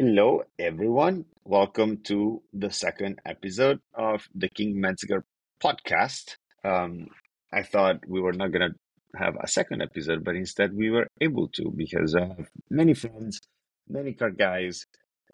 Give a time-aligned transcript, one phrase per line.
[0.00, 1.24] Hello, everyone.
[1.44, 5.24] Welcome to the second episode of the King Mezger
[5.60, 6.36] podcast.
[6.62, 7.08] Um,
[7.52, 11.08] I thought we were not going to have a second episode, but instead we were
[11.20, 13.40] able to because I have many friends,
[13.88, 14.86] many car guys,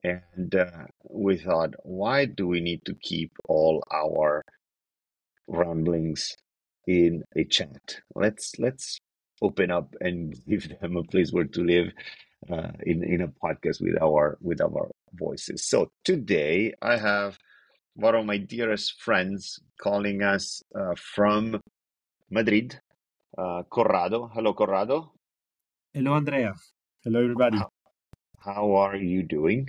[0.03, 4.46] and uh, we thought, why do we need to keep all our
[5.46, 6.39] ramblings
[6.87, 8.01] in a chat?
[8.15, 8.99] Let's let's
[9.43, 11.93] open up and give them a place where to live
[12.51, 15.64] uh, in in a podcast with our with our voices.
[15.64, 17.39] So today I have
[17.95, 21.61] one of my dearest friends calling us uh, from
[22.31, 22.81] Madrid,
[23.39, 24.31] uh, Corrado.
[24.35, 25.13] Hello, Corrado.
[25.93, 26.54] Hello, Andrea.
[27.04, 27.59] Hello, everybody.
[27.59, 27.68] How,
[28.39, 29.68] how are you doing?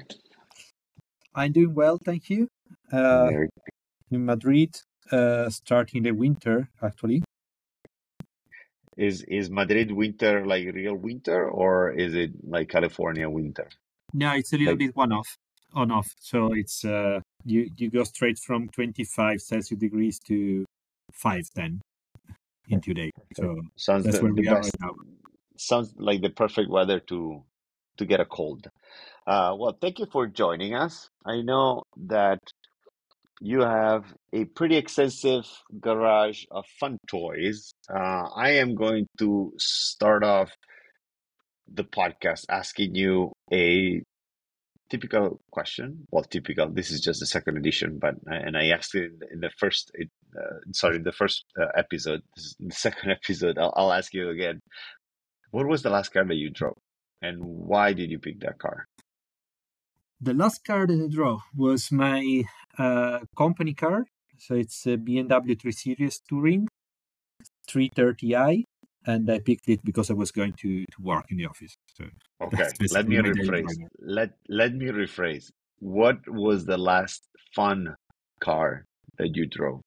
[1.35, 2.47] I'm doing well, thank you.
[2.91, 3.29] Uh,
[4.09, 4.75] in Madrid,
[5.11, 7.23] uh, starting the winter, actually.
[8.97, 13.67] Is is Madrid winter like real winter, or is it like California winter?
[14.13, 15.37] No, it's a little like, bit one off,
[15.73, 16.07] on off.
[16.19, 20.65] So it's uh, you you go straight from 25 Celsius degrees to
[21.11, 21.81] five ten
[22.69, 23.11] in two days.
[23.35, 24.95] So sounds that's the, where we are right now.
[25.57, 27.43] Sounds like the perfect weather to
[27.97, 28.69] to get a cold.
[29.27, 31.09] Uh, well, thank you for joining us.
[31.25, 32.39] I know that
[33.41, 35.45] you have a pretty extensive
[35.79, 37.73] garage of fun toys.
[37.89, 40.51] Uh, I am going to start off
[41.71, 44.01] the podcast asking you a
[44.89, 46.07] typical question.
[46.11, 46.69] Well, typical.
[46.69, 49.91] This is just the second edition, but and I asked it in the first.
[49.99, 52.21] Uh, sorry, in the first uh, episode.
[52.59, 53.57] the second episode.
[53.57, 54.61] I'll, I'll ask you again.
[55.51, 56.77] What was the last car that you drove,
[57.21, 58.87] and why did you pick that car?
[60.21, 62.64] The last car that I drove was my uh,
[63.35, 64.05] company car.
[64.37, 66.67] So it's a BMW 3 Series Touring
[67.69, 68.63] 330i.
[69.07, 71.75] And I picked it because I was going to, to work in the office.
[71.95, 72.05] So
[72.41, 73.69] okay, let me rephrase.
[73.99, 75.51] Let let me rephrase.
[75.79, 77.95] What was the last fun
[78.39, 78.85] car
[79.19, 79.81] that you drove?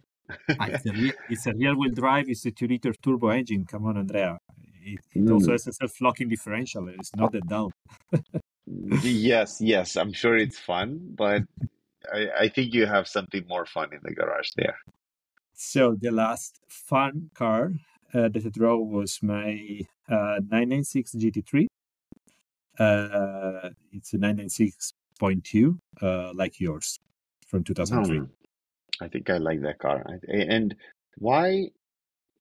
[0.60, 2.26] Ah, it's, a real, it's a rear wheel drive.
[2.28, 3.64] It's a two liter turbo engine.
[3.64, 4.38] Come on, Andrea.
[4.84, 5.32] It, it mm.
[5.32, 6.88] also has a self locking differential.
[6.88, 7.70] It's not that dumb.
[9.02, 11.42] yes, yes, I'm sure it's fun, but
[12.12, 14.78] I, I think you have something more fun in the garage there.
[15.54, 17.72] So the last fun car
[18.14, 21.66] uh, that I drove was my uh, 996 GT3.
[22.78, 27.00] Uh, it's a 996.2, uh, like yours,
[27.48, 28.18] from 2003.
[28.18, 28.24] Hmm.
[29.00, 30.04] I think I like that car.
[30.28, 30.74] And
[31.16, 31.70] why?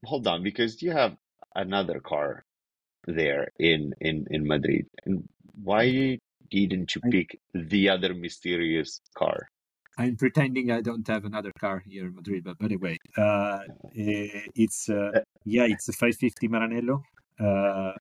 [0.06, 1.18] Hold on, because you have
[1.56, 2.46] another car
[3.08, 5.28] there in in in Madrid, and
[5.64, 9.50] why didn't you pick the other mysterious car?
[9.98, 13.60] I'm pretending I don't have another car here in Madrid, but anyway, uh,
[13.98, 17.02] eh, it's uh, uh, yeah, it's a 550 Maranello,
[17.40, 17.94] uh,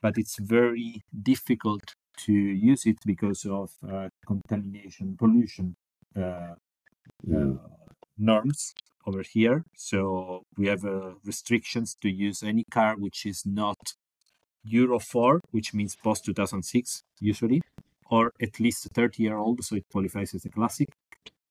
[0.00, 5.74] but it's very difficult to use it because of uh, contamination, pollution
[6.16, 6.54] uh,
[7.26, 7.58] mm.
[8.16, 8.72] norms
[9.06, 9.64] over here.
[9.74, 10.84] So we have
[11.24, 13.94] restrictions to use any car which is not
[14.64, 17.62] Euro 4, which means post 2006 usually,
[18.10, 20.88] or at least 30 year old, so it qualifies as a classic.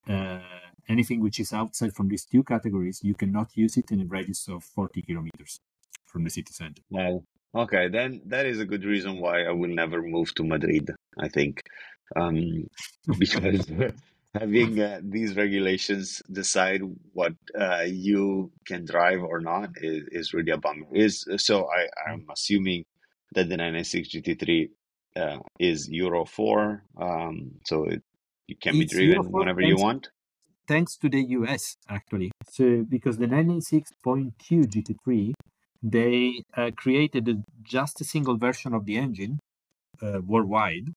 [0.08, 0.40] Uh,
[0.88, 4.48] anything which is outside from these two categories, you cannot use it in a radius
[4.48, 5.60] of 40 kilometers
[6.06, 6.82] from the city center.
[6.90, 7.24] Well,
[7.56, 11.30] okay, then that is a good reason why I will never move to Madrid, I
[11.30, 11.64] think.
[12.16, 12.68] Um,
[13.20, 13.72] because
[14.34, 16.82] having uh, these regulations decide
[17.14, 20.88] what uh, you can drive or not is, is really a bummer.
[20.94, 22.86] Is so I, I'm assuming
[23.36, 24.70] that the 996 GT3
[25.16, 28.04] uh, is Euro 4, um, so it,
[28.48, 30.10] it can it's be driven whenever you want.
[30.68, 32.32] Thanks to the US, actually.
[32.52, 35.34] So, because the 96.2 GT3,
[35.82, 39.40] they uh, created just a single version of the engine
[40.02, 40.94] uh, worldwide.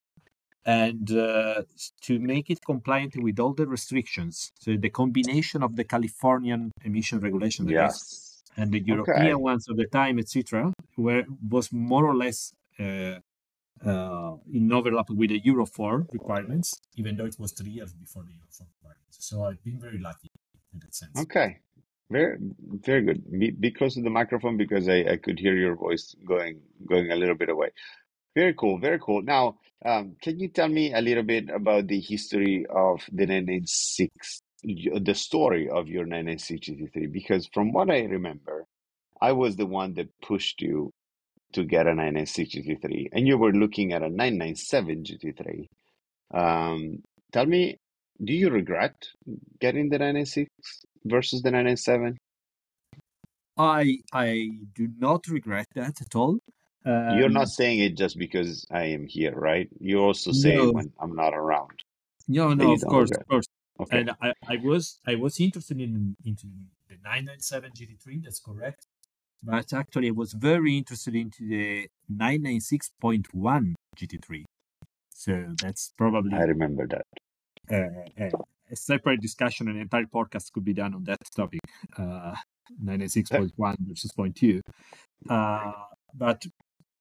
[0.65, 1.63] And uh,
[2.03, 7.19] to make it compliant with all the restrictions, so the combination of the Californian emission
[7.19, 8.43] regulation, yes.
[8.57, 9.35] and the European okay.
[9.35, 13.17] ones of the time, etc., were was more or less uh,
[13.85, 18.23] uh, in overlap with the Euro 4 requirements, even though it was three years before
[18.25, 19.17] the Euro 4 requirements.
[19.21, 20.31] So I've been very lucky
[20.73, 21.19] in that sense.
[21.19, 21.59] Okay.
[22.11, 22.37] Very,
[22.85, 23.23] very good.
[23.61, 27.17] Be, close to the microphone because I, I could hear your voice going going a
[27.17, 27.71] little bit away.
[28.35, 29.23] Very cool, very cool.
[29.23, 34.43] Now, um, can you tell me a little bit about the history of the 996,
[34.63, 37.13] the story of your 996 GT3?
[37.13, 38.67] Because from what I remember,
[39.21, 40.93] I was the one that pushed you
[41.53, 45.69] to get a 996 GT3, and you were looking at a 997 GT3.
[46.33, 47.03] Um,
[47.33, 47.77] tell me,
[48.23, 48.95] do you regret
[49.61, 50.51] getting the 996
[51.05, 52.19] versus the 997?
[53.59, 56.39] I I do not regret that at all.
[56.85, 59.69] Um, You're not saying it just because I am here, right?
[59.79, 60.73] You also say no.
[60.73, 61.79] when I'm not around.
[62.29, 63.21] No, no, of course, regret.
[63.21, 63.47] of course.
[63.81, 64.01] Okay.
[64.01, 66.47] And I, I was I was interested in into
[66.89, 68.25] the 997 GT3.
[68.25, 68.87] That's correct.
[69.43, 74.45] But actually, I was very interested into the 996.1 GT3.
[75.15, 76.35] So that's probably.
[76.35, 77.07] I remember that.
[77.71, 81.61] Uh, uh, a separate discussion, an entire podcast could be done on that topic.
[81.97, 82.35] Uh,
[82.83, 84.61] 96.1 versus 0.2.
[85.29, 85.73] Uh,
[86.15, 86.47] but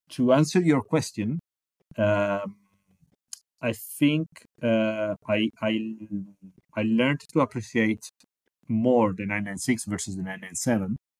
[0.09, 1.39] to answer your question,
[1.97, 2.55] um,
[3.61, 4.27] I think
[4.61, 5.79] uh, I, I
[6.75, 8.11] I learned to appreciate
[8.67, 11.10] more the 996 versus the 997 uh,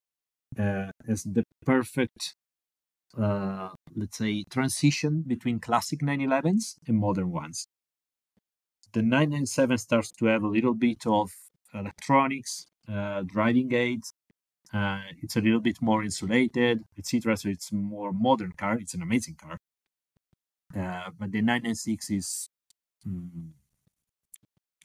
[0.58, 2.36] as the perfect,
[3.18, 7.68] uh, let's say, transition between classic 911s and modern ones.
[8.94, 11.32] The 997 starts to have a little bit of
[11.74, 14.14] electronics, uh, driving aids,
[14.74, 17.36] uh, it's a little bit more insulated, etc.
[17.36, 18.78] So it's more modern car.
[18.80, 19.58] It's an amazing car.
[20.76, 22.50] Uh, but the 996 is,
[23.08, 23.50] mm,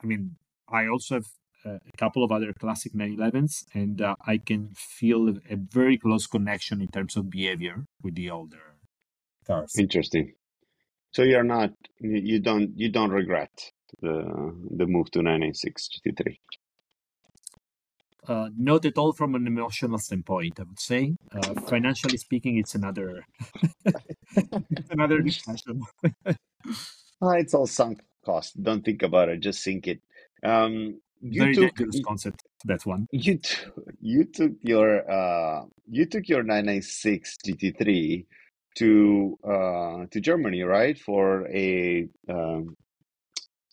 [0.02, 0.36] I mean,
[0.68, 1.28] I also have
[1.64, 6.80] a couple of other classic 911s, and uh, I can feel a very close connection
[6.80, 8.76] in terms of behavior with the older
[9.46, 9.74] cars.
[9.78, 10.34] Interesting.
[11.12, 13.72] So you're not, you don't, you don't regret
[14.02, 16.36] the the move to 996 GT3
[18.28, 20.58] uh, not at all from an emotional standpoint.
[20.58, 23.24] I would say, uh, financially speaking, it's another
[23.84, 25.82] it's another discussion.
[27.20, 28.60] oh, it's all sunk cost.
[28.62, 29.40] Don't think about it.
[29.40, 30.00] Just sink it.
[30.42, 31.00] Um,
[31.32, 32.44] you Very took, dangerous concept.
[32.64, 33.06] That one.
[33.12, 33.56] You t-
[34.00, 38.26] you took your uh, you took your 996 GT3
[38.76, 42.76] to uh, to Germany, right, for a um,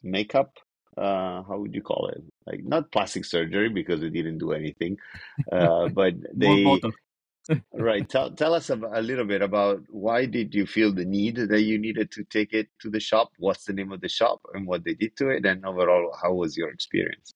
[0.03, 0.57] makeup
[0.97, 2.23] uh, how would you call it?
[2.45, 4.97] Like not plastic surgery because they didn't do anything,
[5.51, 6.81] uh, but they.
[7.73, 8.07] right.
[8.07, 11.61] Tell tell us a, a little bit about why did you feel the need that
[11.63, 13.31] you needed to take it to the shop?
[13.37, 16.31] What's the name of the shop and what they did to it, and overall, how
[16.31, 17.33] was your experience?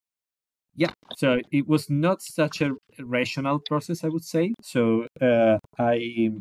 [0.77, 4.53] Yeah, so it was not such a rational process, I would say.
[4.61, 6.31] So uh, I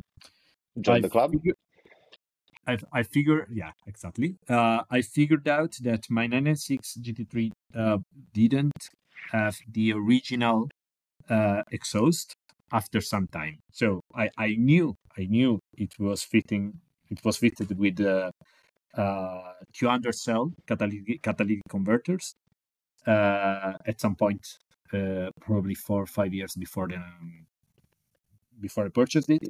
[0.79, 1.33] joined the club.
[1.33, 1.57] Figured,
[2.67, 4.37] I, I figured, yeah, exactly.
[4.47, 7.99] Uh, I figured out that my 996 GT3 uh,
[8.35, 8.89] didn't
[9.33, 10.69] have the original
[11.31, 12.35] uh, exhaust
[12.73, 13.61] after some time.
[13.73, 16.75] So I, I knew, I knew it was fitting,
[17.09, 18.31] it was fitted with uh,
[18.95, 22.35] uh, 200 cell catalytic, catalytic converters
[23.07, 24.59] uh, at some point,
[24.93, 27.01] uh, probably four or five years before the,
[28.61, 29.43] before I purchased it.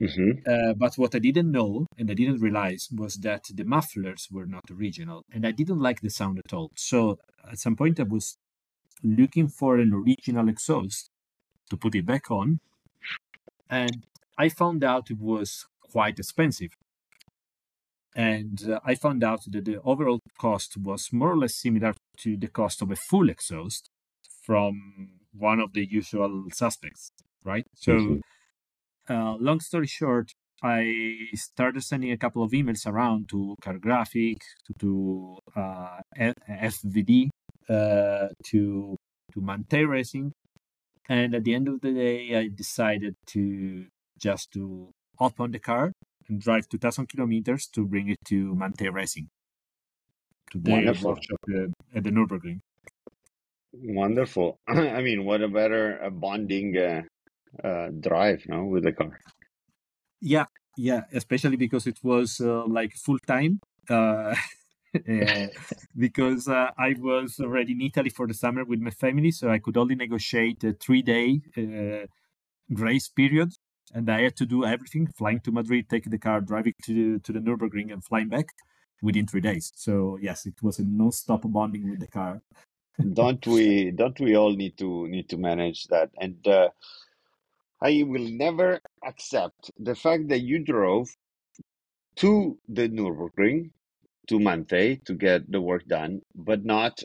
[0.00, 0.30] Mm-hmm.
[0.50, 4.46] Uh, but what I didn't know and I didn't realize was that the mufflers were
[4.46, 6.70] not original and I didn't like the sound at all.
[6.74, 7.18] So
[7.50, 8.38] at some point I was
[9.02, 11.10] looking for an original exhaust
[11.68, 12.60] to put it back on
[13.68, 14.06] and
[14.38, 16.70] I found out it was quite expensive.
[18.14, 22.36] And uh, I found out that the overall cost was more or less similar to
[22.36, 23.88] the cost of a full exhaust
[24.44, 27.12] from one of the usual suspects,
[27.44, 27.66] right?
[27.74, 28.20] So mm-hmm
[29.10, 34.74] uh, long story short, I started sending a couple of emails around to Cargraphic, to,
[34.78, 37.28] to uh, FVD,
[37.68, 38.96] uh, to
[39.32, 40.32] to Manthey Racing,
[41.08, 43.86] and at the end of the day, I decided to
[44.18, 45.92] just to open the car
[46.30, 49.28] and drive 2,000 kilometers to bring it to Manthey Racing,
[50.52, 51.38] to their workshop
[51.94, 52.60] at the Nürburgring.
[53.72, 54.58] Wonderful.
[54.68, 57.02] I mean, what a better a bonding uh,
[57.62, 59.18] uh, drive no with the car
[60.20, 60.44] yeah
[60.76, 64.34] yeah especially because it was uh, like full time uh,
[65.08, 65.46] uh,
[65.96, 69.58] because uh, I was already in Italy for the summer with my family, so I
[69.58, 72.06] could only negotiate a three day uh,
[72.72, 73.52] grace period.
[73.92, 77.32] And I had to do everything flying to Madrid, taking the car, driving to, to
[77.32, 78.46] the Nürburgring, and flying back
[79.02, 79.72] within three days.
[79.74, 82.42] So, yes, it was a non stop bonding with the car.
[83.14, 86.68] don't we don't we all need to need to manage that and uh,
[87.82, 91.08] I will never accept the fact that you drove
[92.16, 93.70] to the Nürburgring,
[94.28, 97.02] to Manthey, to get the work done, but not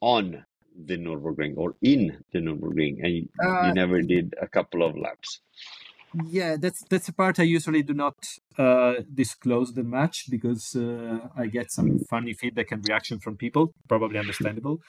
[0.00, 0.44] on
[0.86, 4.96] the Nürburgring or in the Nürburgring, and you, uh, you never did a couple of
[4.96, 5.40] laps.
[6.26, 8.14] Yeah, that's that's a part I usually do not
[8.58, 13.72] uh, disclose the match because uh, I get some funny feedback and reaction from people,
[13.88, 14.80] probably understandable.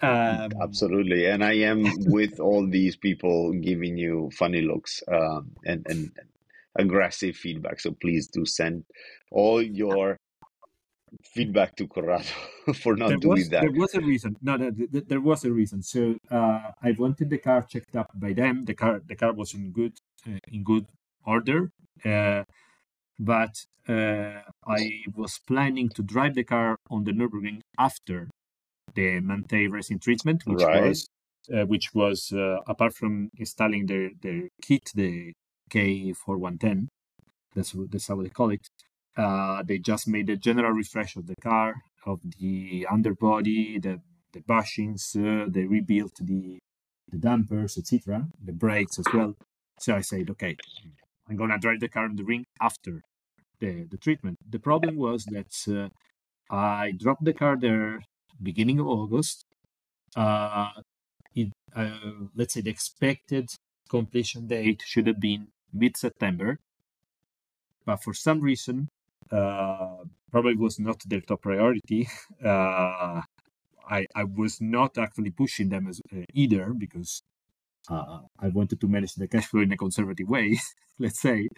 [0.00, 5.86] Um, Absolutely, and I am with all these people giving you funny looks um, and,
[5.88, 6.10] and
[6.76, 7.78] aggressive feedback.
[7.78, 8.84] So please do send
[9.30, 10.16] all your
[11.22, 12.24] feedback to Corrado
[12.82, 13.60] for not there doing was, that.
[13.60, 14.36] There was a reason.
[14.42, 15.82] No, no, th- th- there was a reason.
[15.82, 18.64] So uh, I wanted the car checked up by them.
[18.64, 19.92] The car, the car was in good,
[20.26, 20.86] in good
[21.24, 21.70] order.
[22.04, 22.44] Uh,
[23.18, 23.54] but
[23.88, 28.28] uh, I was planning to drive the car on the Nürburgring after
[28.94, 30.72] the Manthey racing treatment, which Right.
[30.72, 31.08] was
[31.52, 35.32] uh, which was uh, apart from installing their their kit, the
[35.70, 36.88] K4110,
[37.54, 38.68] that's that's how they call it.
[39.16, 41.74] Uh, they just made a general refresh of the car,
[42.06, 44.00] of the underbody, the
[44.32, 45.16] the bushings.
[45.16, 46.58] Uh, they rebuilt the
[47.08, 49.34] the dampers, etc., the brakes as well.
[49.80, 50.56] So I said, okay,
[51.28, 53.02] I'm gonna drive the car on the ring after
[53.60, 54.38] the the treatment.
[54.48, 55.88] The problem was that uh,
[56.54, 58.00] I dropped the car there
[58.42, 59.44] beginning of August.
[60.16, 60.70] Uh,
[61.34, 61.98] it, uh,
[62.36, 63.48] let's say the expected
[63.88, 66.58] completion date should have been mid September,
[67.84, 68.88] but for some reason,
[69.30, 72.08] uh, probably was not their top priority.
[72.44, 73.22] Uh,
[73.88, 77.22] I, I was not actually pushing them as uh, either because
[77.88, 80.58] uh, I wanted to manage the cash flow in a conservative way,
[80.98, 81.48] let's say.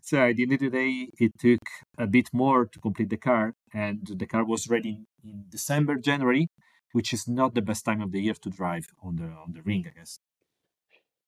[0.00, 1.60] So at the end of the day, it took
[1.98, 6.48] a bit more to complete the car, and the car was ready in December, January,
[6.92, 9.62] which is not the best time of the year to drive on the on the
[9.62, 10.18] ring, I guess.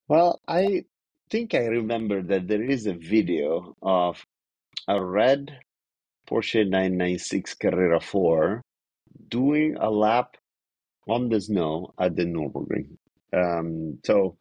[0.09, 0.85] Well, I
[1.31, 4.25] think I remember that there is a video of
[4.87, 5.59] a red
[6.29, 8.63] Porsche 996 Carrera 4
[9.29, 10.37] doing a lap
[11.09, 12.97] on the snow at the Nürburgring.
[13.33, 14.37] Um, so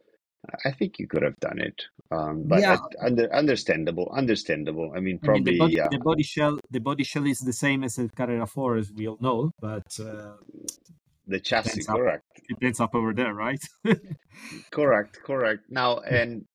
[0.66, 1.82] I think you could have done it.
[2.12, 2.78] Um, but Yeah.
[3.02, 4.92] Under, understandable, understandable.
[4.96, 7.40] I mean, I mean, probably, the body, yeah, the body shell, the body shell is
[7.40, 10.34] the same as the Carrera 4, as we all know, but uh,
[11.28, 12.24] the chassis, how- correct.
[12.50, 13.64] it ends up over there, right?
[14.72, 15.64] Correct, correct.
[15.70, 16.46] Now, and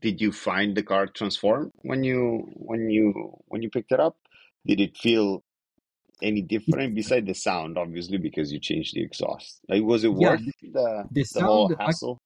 [0.00, 4.16] did you find the car transform when you when you when you picked it up?
[4.66, 5.44] Did it feel
[6.22, 9.60] any different beside the sound, obviously, because you changed the exhaust?
[9.68, 12.18] Like, was it Yeah, worth the the the whole sound, ac- hassle?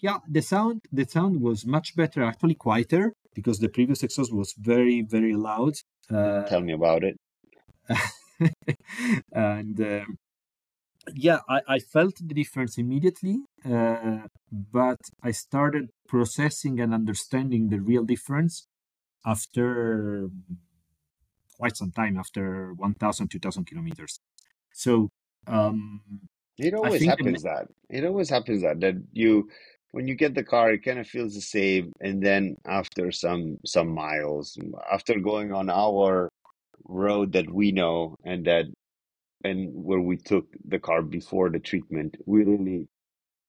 [0.00, 4.54] Yeah, the sound, the sound was much better, actually quieter, because the previous exhaust was
[4.58, 5.74] very, very loud.
[6.12, 7.16] Uh, Tell me about it.
[9.32, 10.16] and um,
[11.14, 17.80] yeah, I, I felt the difference immediately, uh, but I started processing and understanding the
[17.80, 18.66] real difference
[19.24, 20.28] after
[21.58, 24.20] quite some time, after 1,000, 2,000 kilometers.
[24.72, 25.10] So
[25.46, 26.00] um,
[26.58, 27.68] It always happens that.
[27.88, 29.48] It always happens that that you
[29.92, 33.58] when you get the car, it kind of feels the same, and then after some
[33.66, 34.56] some miles,
[34.90, 36.28] after going on our
[36.84, 38.66] road that we know and that
[39.44, 42.88] and where we took the car before the treatment, we really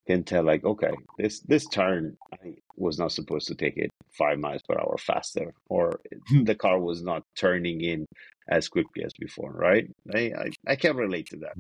[0.07, 4.39] can tell like, okay, this this turn I was not supposed to take it five
[4.39, 6.43] miles per hour faster, or hmm.
[6.43, 8.05] the car was not turning in
[8.49, 9.87] as quickly as before, right?
[10.13, 11.53] I I, I can relate to that.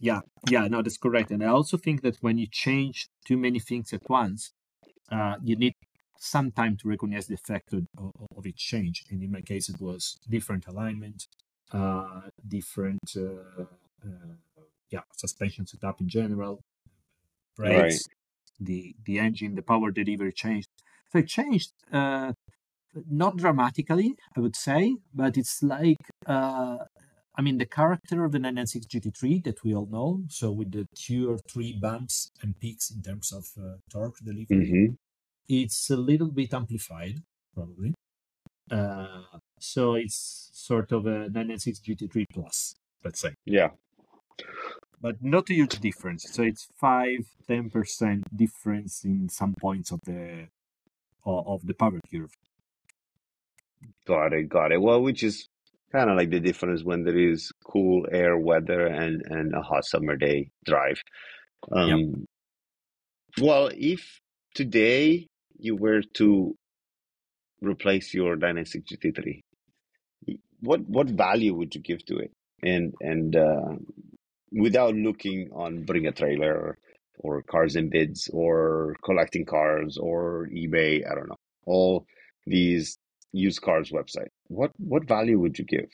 [0.00, 1.30] Yeah, yeah, no, that's correct.
[1.30, 4.52] And I also think that when you change too many things at once,
[5.12, 5.74] uh, you need
[6.18, 7.86] some time to recognize the effect of,
[8.36, 9.04] of, each change.
[9.10, 11.26] And in my case, it was different alignment,
[11.72, 13.64] uh, different, uh,
[14.04, 14.36] uh,
[14.90, 16.60] yeah, suspension setup in general,
[17.58, 17.92] Right.
[18.58, 20.68] the the engine, the power delivery changed.
[21.12, 22.32] So it changed, uh,
[23.10, 26.78] not dramatically, I would say, but it's like uh,
[27.36, 30.86] I mean, the character of the 996 GT3 that we all know, so with the
[30.94, 34.94] two or three bumps and peaks in terms of uh, torque delivery, hmm
[35.48, 37.16] it's a little bit amplified,
[37.54, 37.94] probably.
[38.70, 39.22] Uh,
[39.60, 43.70] so it's sort of a 996 GT3 plus, let's say, Yeah.
[45.00, 46.24] but not a huge difference.
[46.30, 50.48] So it's 5 10% difference in some points of the
[51.24, 52.32] of the power curve.
[54.06, 54.80] Got it, got it.
[54.82, 55.48] Well, which is
[55.92, 59.84] kind of like the difference when there is cool air weather and and a hot
[59.84, 61.00] summer day drive.
[61.72, 62.26] Um,
[63.40, 64.20] well, if
[64.54, 65.28] today
[65.58, 66.56] you were to
[67.60, 69.40] replace your Dynamic GT3,
[70.60, 72.32] what what value would you give to it?
[72.62, 73.74] And and uh,
[74.52, 76.78] without looking on Bring a Trailer or,
[77.18, 82.06] or Cars and Bids or collecting cars or eBay, I don't know, all
[82.46, 82.98] these
[83.32, 84.28] used cars website.
[84.48, 85.88] What what value would you give?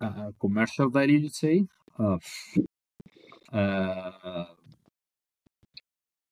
[0.00, 1.66] Uh, commercial value, you'd say?
[1.98, 2.18] Uh,
[3.52, 4.44] uh,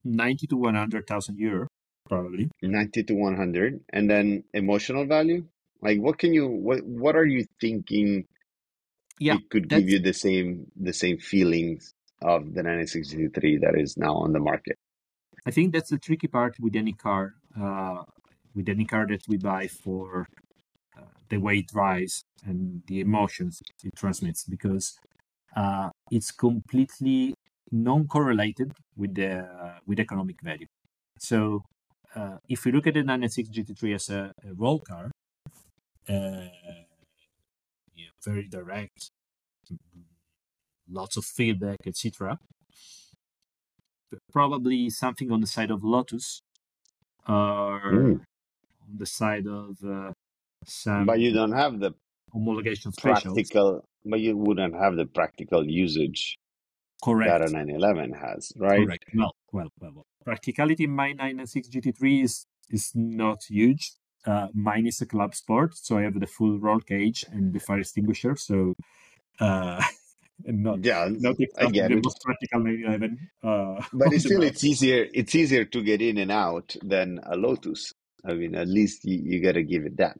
[0.04, 1.68] 90 to 100,000 euro,
[2.09, 2.50] probably.
[2.61, 5.44] 90 to 100 and then emotional value
[5.80, 8.25] like what can you what what are you thinking
[9.21, 13.97] Yeah, it could give you the same the same feelings of the 963 that is
[13.97, 14.76] now on the market
[15.44, 18.02] I think that's the tricky part with any car, uh,
[18.54, 20.26] with any car that we buy for
[20.99, 24.99] uh, the way it drives and the emotions it transmits, because
[25.56, 27.35] uh, it's completely
[27.71, 29.47] non-correlated with the
[29.87, 30.66] with economic value.
[31.18, 31.62] So
[32.14, 35.11] uh, if we look at the 996 GT3 as a, a roll car,
[36.09, 36.49] uh,
[37.94, 39.11] you very direct,
[40.90, 42.38] lots of feedback, etc.
[44.30, 46.42] Probably something on the side of Lotus,
[47.26, 48.21] or Mm.
[48.92, 50.12] On the side of uh,
[50.64, 51.92] some But you don't have the
[52.34, 56.38] homologation practical, but you wouldn't have the practical usage
[57.02, 57.30] Correct.
[57.30, 58.87] that a 911 has, right?
[58.87, 59.04] Correct.
[59.14, 60.06] Well, well, well, well.
[60.25, 63.92] Practicality in my 996 GT3 is is not huge.
[64.25, 67.58] Uh, mine is a club sport, so I have the full roll cage and the
[67.58, 68.37] fire extinguisher.
[68.37, 68.75] So,
[69.40, 69.82] uh,
[70.44, 73.18] not Yeah, not exactly the most practical 911.
[73.42, 75.08] Uh, But it's still, it's easier.
[75.12, 77.92] It's easier to get in and out than a Lotus.
[78.25, 80.19] I mean, at least you, you got to give it that.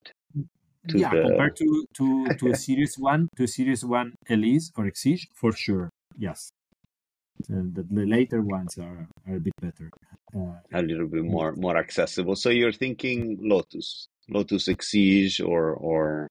[0.89, 4.73] To yeah, the compared to to to a Series One, to a Series One Elise
[4.77, 5.91] or Exige, for sure.
[6.19, 6.51] Yes,
[7.49, 9.91] and the, the later ones are are a bit better.
[10.35, 12.35] Uh, a little bit more more accessible.
[12.35, 16.27] So you're thinking Lotus, Lotus Exige, or or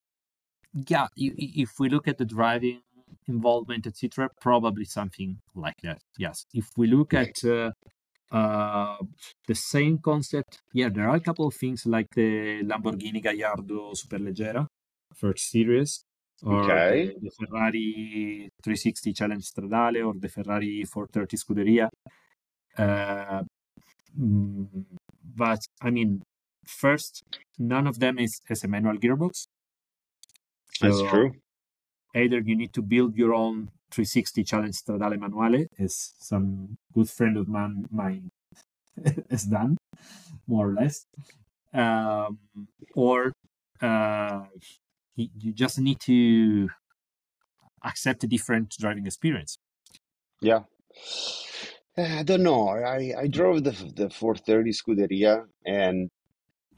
[0.73, 2.81] yeah, if we look at the driving
[3.27, 5.99] involvement, etc., probably something like that.
[6.17, 6.45] Yes.
[6.53, 7.71] If we look at uh,
[8.31, 8.97] uh,
[9.47, 14.67] the same concept, yeah, there are a couple of things like the Lamborghini Gallardo Superleggera
[15.15, 16.05] first series,
[16.45, 16.81] or Okay.
[16.81, 21.89] the, the Ferrari 360 Challenge Stradale, or the Ferrari 430 Scuderia.
[22.77, 23.43] Uh,
[24.19, 24.85] mm,
[25.23, 26.23] but I mean,
[26.67, 27.23] first,
[27.59, 29.47] none of them is, is a manual gearbox.
[30.79, 31.31] that's true.
[32.15, 37.37] either you need to build your own 360 challenge stradale manuale as some good friend
[37.37, 38.29] of mine, mine
[39.29, 39.77] has done
[40.47, 41.05] more or less
[41.73, 42.39] um,
[42.95, 43.31] or
[43.81, 44.43] uh,
[45.15, 46.69] you you just need to
[47.83, 49.57] accept a different driving experience
[50.41, 50.63] Yeah.
[51.97, 52.69] I don't know.
[52.69, 56.09] I I drove the the 430 Scuderia, and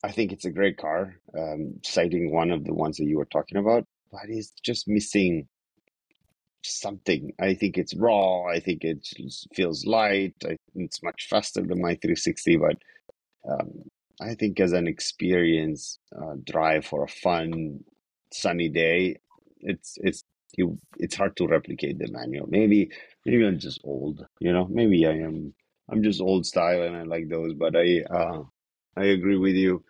[0.03, 1.15] I think it's a great car.
[1.37, 5.47] Um, citing one of the ones that you were talking about, but it's just missing
[6.65, 7.33] something.
[7.39, 8.45] I think it's raw.
[8.45, 9.07] I think it
[9.53, 10.35] feels light.
[10.45, 12.77] I, it's much faster than my 360, but
[13.49, 13.83] um,
[14.21, 17.83] I think as an experience uh, drive for a fun
[18.31, 19.17] sunny day,
[19.59, 20.23] it's it's
[20.57, 22.47] you it's hard to replicate the manual.
[22.47, 22.91] Maybe
[23.25, 24.67] maybe I'm just old, you know.
[24.69, 25.53] Maybe I am.
[25.89, 27.53] I'm just old style and I like those.
[27.53, 28.43] But I uh,
[28.95, 29.83] I agree with you.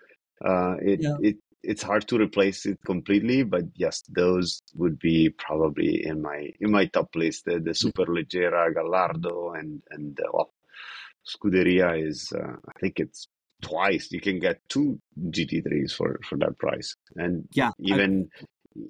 [0.44, 1.18] Uh, it Yeah.
[1.22, 3.44] it it's hard to replace it completely.
[3.44, 7.46] But yes, those would be probably in my in my top list.
[7.46, 10.54] The, the Superleggera, Gallardo, and and uh, well,
[11.26, 12.32] Scuderia is.
[12.34, 13.28] Uh, I think it's
[13.62, 14.12] twice.
[14.12, 18.30] You can get two GT3s for for that price, and yeah I, even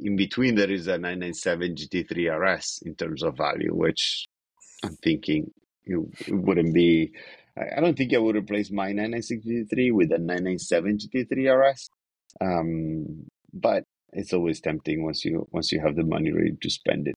[0.04, 4.28] in between there is a 997 GT3 RS in terms of value, which
[4.84, 5.52] I'm thinking
[5.86, 7.14] it, it wouldn't be.
[7.58, 11.90] I I don't think I would replace my 996 GT3 with a 997 GT3 RS.
[12.42, 17.08] Um, but it's always tempting once you once you have the money ready to spend
[17.08, 17.16] it.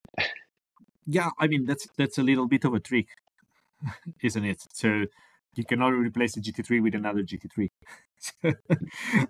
[1.06, 3.08] yeah i mean that's that's a little bit of a trick
[4.22, 5.04] isn't it so
[5.54, 7.70] you cannot replace a gt3 with another gt3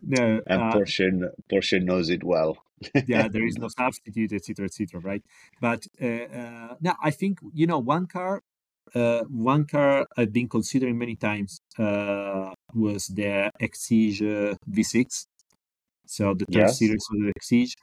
[0.02, 2.58] no And uh, Porsche Porsche knows it well.
[3.06, 5.00] yeah, there is no substitute, etc., etc.
[5.00, 5.22] right?
[5.60, 8.42] But uh, uh, now I think you know one car,
[8.94, 15.26] uh, one car I've been considering many times uh, was the Exige uh, V6,
[16.06, 16.78] so the third Yes.
[16.78, 17.74] series of the Exige,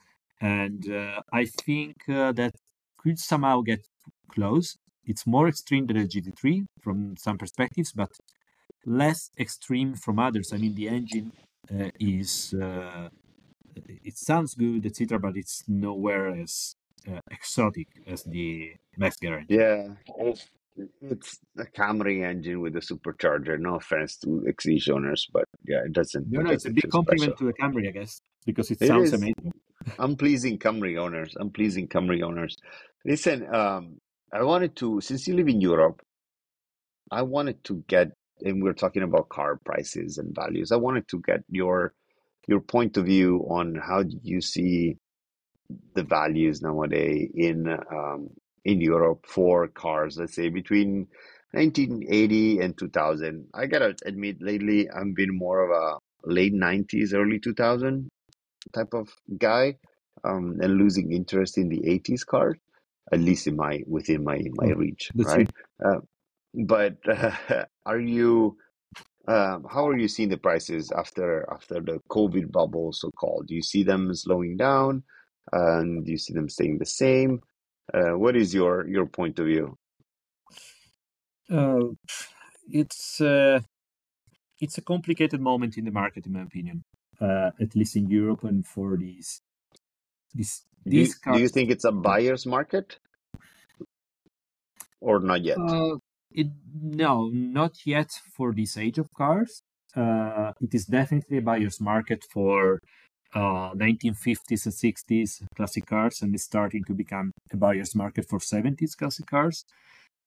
[0.41, 2.53] and uh, I think uh, that
[2.97, 3.81] could somehow get
[4.29, 4.77] close.
[5.05, 8.09] It's more extreme than a GT3 from some perspectives, but
[8.86, 10.53] less extreme from others.
[10.53, 11.31] I mean, the engine
[11.73, 13.09] uh, is uh,
[14.03, 16.75] it sounds good, etc., but it's nowhere as
[17.07, 19.47] uh, exotic as the Mezger engine.
[19.47, 19.89] Yeah,
[20.77, 23.59] it's, it's a Camry engine with a supercharger.
[23.59, 26.31] No offense to Exige owners, but yeah, it doesn't.
[26.31, 27.38] No, it no, it's a big compliment special.
[27.38, 29.13] to the Camry, I guess, because it It sounds is.
[29.13, 29.53] amazing.
[29.99, 31.36] I'm pleasing Camry owners.
[31.39, 32.57] I'm pleasing Camry owners.
[33.05, 33.97] Listen, um,
[34.33, 36.01] I wanted to, since you live in Europe,
[37.12, 40.71] I wanted to get, and we're talking about car prices and values.
[40.71, 41.93] I wanted to get your
[42.47, 44.97] your point of view on how do you see
[45.95, 48.29] the values nowadays in um,
[48.65, 50.17] in Europe for cars.
[50.17, 51.08] Let's say between
[51.52, 53.47] 1980 and 2000.
[53.54, 55.99] I gotta admit, lately I've been more of a
[56.30, 58.10] late 90s, early 2000
[58.73, 59.76] type of guy,
[60.23, 62.58] um, and losing interest in the 80s cars,
[63.12, 65.49] at least in my within my my Oh, reach, that's right?
[65.84, 65.99] Uh,
[66.54, 68.58] but uh, are you?
[69.26, 73.47] Um, how are you seeing the prices after after the COVID bubble, so called?
[73.47, 75.04] Do you see them slowing down?
[75.52, 77.41] And do you see them staying the same?
[77.91, 79.76] Uh, what is your your point of view?
[81.50, 81.88] Uh,
[82.69, 83.60] it's uh,
[84.60, 86.84] it's a complicated moment in the market, in my opinion.
[87.22, 89.39] Uh, at least in Europe and for these
[90.34, 93.00] This, do, you, these cars, do you think it's a buyer's market
[95.00, 95.58] or not yet?
[95.58, 95.98] Uh,
[96.32, 99.62] it, no, not yet for this age of cars.
[99.96, 102.80] Uh, it is definitely a buyer's market for
[103.36, 108.39] uh, 1950s and 60s classic cars, and it's starting to become a buyer's market for
[108.39, 109.65] 70s classic cars.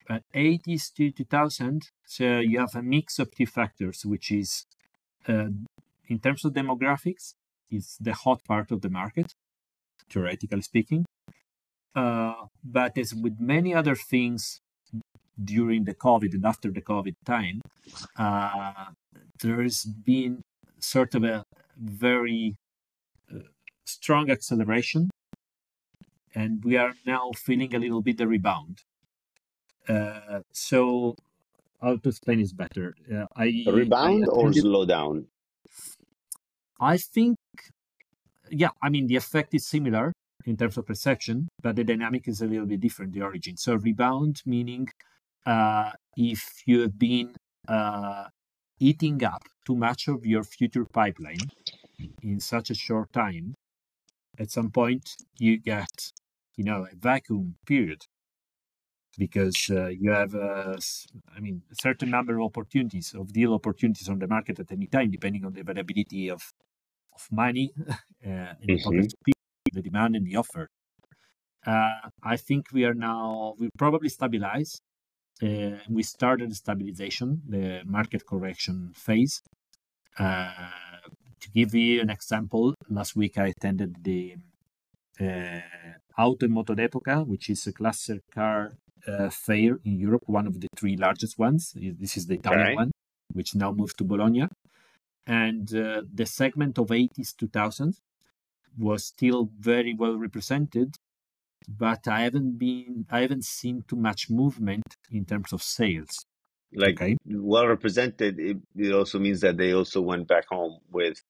[0.09, 4.67] But 80s to 2000, so you have a mix of two factors, which is
[5.29, 5.49] uh,
[6.09, 7.35] in terms of demographics,
[7.71, 9.35] it's the hot part of the market,
[10.09, 11.05] theoretically speaking.
[11.95, 14.61] Uh, but as with many other things
[15.43, 17.61] during the COVID and after the COVID time,
[18.17, 18.87] uh,
[19.41, 20.43] there has been
[20.79, 21.43] sort of a
[21.77, 22.66] very uh,
[23.87, 25.11] strong acceleration,
[26.35, 28.83] and we are now feeling a little bit the rebound.
[29.89, 31.15] Uh, so,
[31.81, 32.95] how to explain is better?
[33.13, 35.27] Uh, I rebound I or slow down?
[36.81, 37.37] I think,
[38.51, 40.13] yeah, I mean the effect is similar
[40.45, 43.13] in terms of perception, but the dynamic is a little bit different.
[43.13, 43.57] The origin.
[43.57, 44.89] So rebound meaning
[45.47, 47.35] uh, if you have been
[47.69, 48.25] uh,
[48.79, 51.51] eating up too much of your future pipeline
[52.23, 53.55] in such a short time,
[54.39, 56.13] at some point you get,
[56.57, 58.03] you know, a vacuum period
[59.19, 60.77] because uh, you have, uh,
[61.35, 64.87] I mean, a certain number of opportunities, of deal opportunities on the market at any
[64.87, 66.43] time, depending on the availability of,
[67.15, 69.01] of money uh, and mm-hmm.
[69.25, 69.33] the,
[69.73, 70.69] the demand and the offer.
[71.67, 74.81] Uh, I think we are now, we probably stabilize
[75.43, 79.43] uh, we started the stabilization, the market correction phase.
[81.41, 84.37] To give you an example, last week I attended the
[85.21, 85.61] uh,
[86.19, 88.73] Auto Moto d'Epoca, which is a classic car
[89.07, 91.75] uh, fair in Europe, one of the three largest ones.
[91.77, 92.91] This is the Italian one,
[93.33, 94.49] which now moved to Bologna.
[95.27, 97.97] And uh, the segment of 80s 2000s
[98.79, 100.97] was still very well represented
[101.69, 106.25] but I haven't been I haven't seen too much movement in terms of sales.
[106.77, 107.17] Like okay?
[107.27, 111.23] well represented, it, it also means that they also went back home with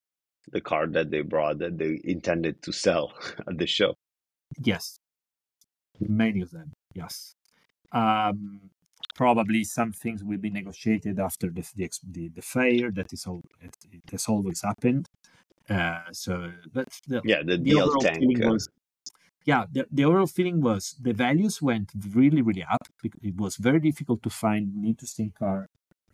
[0.51, 3.13] the card that they brought that they intended to sell
[3.49, 3.95] at the show.
[4.59, 4.99] Yes,
[6.01, 6.73] many of them.
[6.95, 7.35] Yes,
[7.93, 8.71] um,
[9.15, 12.91] probably some things will be negotiated after the the, the, the fair.
[12.91, 13.43] That is all.
[13.61, 15.07] It, it has always happened.
[15.71, 18.45] Uh, so, but the, yeah, the, DL tank.
[18.45, 18.69] Uh, was,
[19.47, 22.83] yeah, the, the overall feeling was the values went really, really up.
[23.23, 25.69] It was very difficult to find an interesting car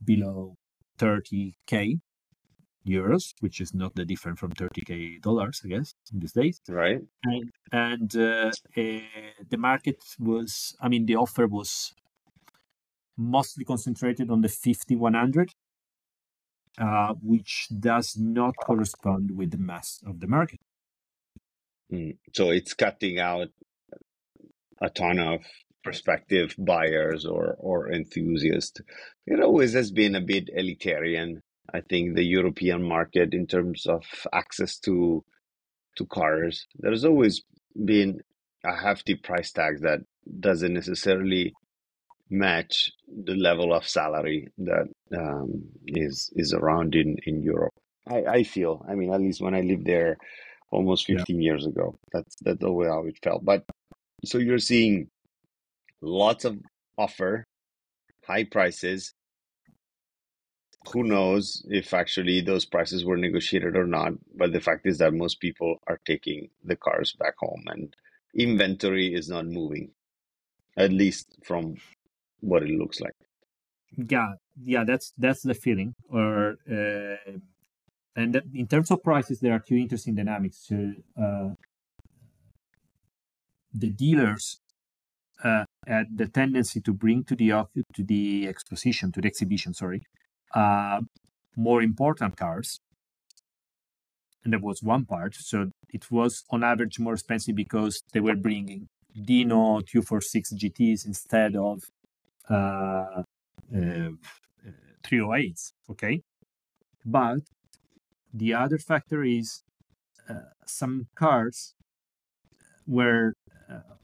[0.04, 0.56] below
[0.98, 2.00] 30k
[2.86, 6.60] euros, which is not that different from 30k dollars, I guess, in these days.
[6.68, 7.00] Right.
[7.24, 9.00] And, and uh, uh,
[9.48, 11.94] the market was, I mean, the offer was
[13.16, 15.52] mostly concentrated on the 5100,
[16.78, 20.58] uh, which does not correspond with the mass of the market.
[21.92, 22.16] Mm.
[22.34, 23.48] So it's cutting out
[24.80, 25.40] a ton of
[25.84, 28.80] prospective buyers or or enthusiasts.
[29.26, 31.40] It always has been a bit elitarian.
[31.72, 34.02] I think the European market in terms of
[34.32, 35.24] access to
[35.96, 36.66] to cars.
[36.78, 37.42] There's always
[37.84, 38.20] been
[38.64, 40.00] a hefty price tag that
[40.40, 41.52] doesn't necessarily
[42.30, 42.90] match
[43.24, 47.74] the level of salary that um, is is around in in Europe.
[48.08, 48.84] I, I feel.
[48.88, 50.16] I mean, at least when I lived there,
[50.72, 51.52] almost 15 yeah.
[51.52, 51.96] years ago.
[52.12, 53.44] That's that's the way how it felt.
[53.44, 53.64] But
[54.24, 55.08] so you're seeing
[56.00, 56.58] lots of
[56.98, 57.46] offer,
[58.26, 59.14] high prices.
[60.92, 64.14] Who knows if actually those prices were negotiated or not?
[64.34, 67.94] But the fact is that most people are taking the cars back home, and
[68.34, 69.92] inventory is not moving,
[70.76, 71.76] at least from
[72.40, 73.14] what it looks like.
[73.96, 75.94] Yeah, yeah, that's that's the feeling.
[76.08, 77.32] Or uh,
[78.14, 80.66] and in terms of prices, there are two interesting dynamics.
[80.68, 81.50] So uh,
[83.72, 84.60] the dealers
[85.42, 87.48] uh, had the tendency to bring to the
[87.94, 90.02] to the exposition, to the exhibition, sorry,
[90.54, 91.00] uh,
[91.56, 92.80] more important cars.
[94.44, 95.34] And that was one part.
[95.36, 101.54] So it was on average more expensive because they were bringing Dino 246 GTs instead
[101.54, 101.82] of
[102.50, 103.22] uh,
[103.74, 104.10] uh,
[105.04, 105.72] 308s.
[105.90, 106.22] Okay.
[107.04, 107.40] But
[108.32, 109.62] the other factor is
[110.28, 111.74] uh, some cars
[112.86, 113.34] were,
[113.70, 113.94] uh,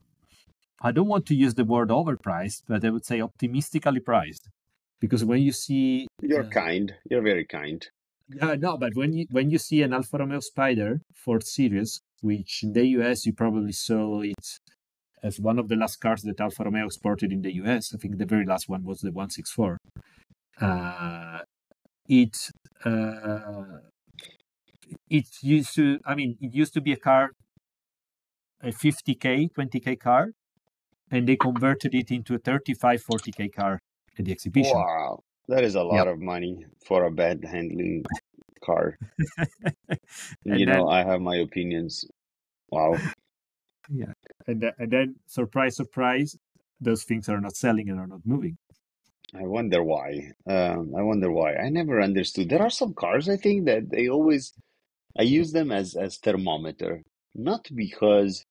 [0.83, 4.49] I don't want to use the word overpriced, but I would say optimistically priced.
[5.01, 6.09] Because when you see.
[6.23, 6.95] You're uh, kind.
[7.09, 7.87] You're very kind.
[8.41, 12.63] Uh, no, but when you when you see an Alfa Romeo Spider Ford Series, which
[12.63, 14.59] in the US you probably saw it
[15.23, 17.95] as one of the last cars that Alfa Romeo exported in the US.
[17.95, 19.79] I think the very last one was the 164.
[20.61, 21.39] Uh,
[22.09, 22.37] it
[22.85, 23.79] uh,
[25.11, 27.31] it used to i mean it used to be a car
[28.63, 30.33] a 50k, 20k car,
[31.11, 33.81] and they converted it into a 35, 40k car
[34.19, 34.77] at the exhibition.
[34.77, 38.05] Wow, that is a lot of money for a bad handling
[38.65, 38.99] car.
[40.45, 42.05] you then- know, I have my opinions.
[42.71, 42.97] Wow.
[43.91, 44.13] Yeah,
[44.47, 46.37] and th- and then surprise, surprise,
[46.79, 48.59] those things are not selling and are not moving.
[49.35, 50.33] I wonder why.
[50.47, 51.55] Um, I wonder why.
[51.55, 52.51] I never understood.
[52.51, 54.53] There are some cars I think that they always
[55.19, 57.03] I use them as as thermometer,
[57.35, 58.45] not because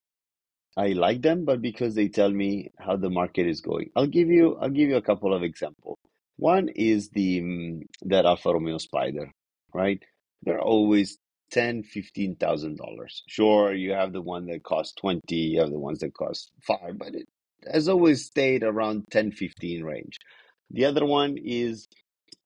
[0.77, 3.91] I like them, but because they tell me how the market is going.
[3.95, 5.99] I'll give you I'll give you a couple of examples.
[6.37, 9.31] One is the mm, that Alfa Romeo Spider,
[9.73, 10.01] right?
[10.43, 11.19] They're always
[11.51, 13.23] ten, fifteen thousand dollars.
[13.27, 16.97] Sure, you have the one that costs twenty, you have the ones that cost five,
[16.97, 17.27] but it
[17.71, 20.17] has always stayed around 10, 15 range.
[20.71, 21.87] The other one is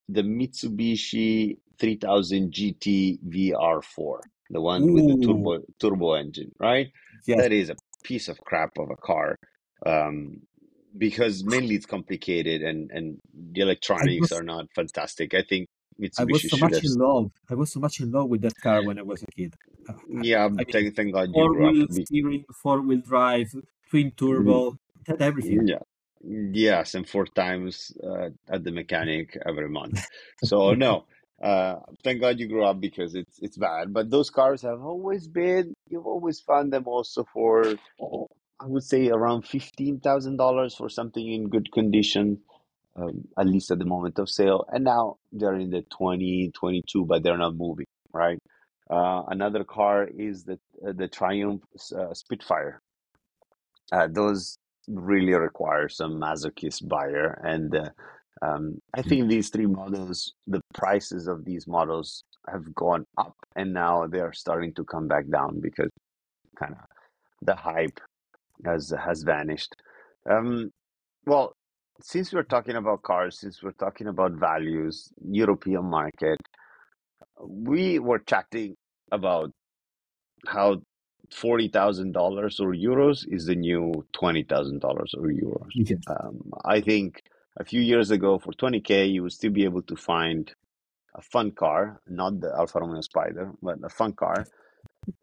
[0.09, 4.19] the Mitsubishi 3000 GT VR4,
[4.51, 6.87] the one with the turbo turbo engine, right?
[7.27, 7.39] Yes.
[7.41, 9.35] That is a piece of crap of a car.
[9.85, 10.41] Um,
[10.97, 13.17] because mainly it's complicated and, and
[13.53, 15.33] the electronics was- are not fantastic.
[15.33, 15.67] I think
[16.19, 16.83] I was so much have.
[16.83, 17.31] in love.
[17.49, 19.53] I was so much in love with that car when I was a kid.
[19.89, 23.49] Uh, Yeah, mean, thank, thank God you Four grew wheel steering, four wheel drive,
[23.89, 25.67] twin turbo, had everything.
[25.67, 25.83] Yeah.
[26.67, 29.97] Yes, and four times uh, at the mechanic every month.
[30.43, 31.05] So no,
[31.41, 33.93] uh, thank God you grew up because it's it's bad.
[33.93, 35.73] But those cars have always been.
[35.89, 37.65] You've always found them also for,
[38.59, 42.39] I would say, around fifteen thousand dollars for something in good condition,
[42.95, 44.65] um, at least at the moment of sale.
[44.69, 47.87] And now they're in the 20, 22, but they're not moving.
[48.13, 48.39] Right.
[48.89, 51.63] Uh, another car is the uh, the Triumph
[51.97, 52.81] uh, Spitfire.
[53.91, 57.91] Uh, those really require some masochist buyer and
[58.41, 63.73] um, i think these three models the prices of these models have gone up and
[63.73, 65.89] now they're starting to come back down because
[66.57, 66.79] kind of
[67.43, 67.99] the hype
[68.65, 69.75] has has vanished
[70.29, 70.69] um,
[71.25, 71.53] well
[72.01, 76.39] since we're talking about cars since we're talking about values european market
[77.47, 78.75] we were chatting
[79.11, 79.51] about
[80.47, 80.81] how
[81.33, 85.69] forty thousand dollars or euros is the new twenty thousand dollars or euros.
[85.75, 85.99] Yes.
[86.07, 87.21] Um, I think
[87.59, 90.51] a few years ago, for twenty k, you would still be able to find
[91.15, 94.45] a fun car, not the Alfa Romeo Spider, but a fun car.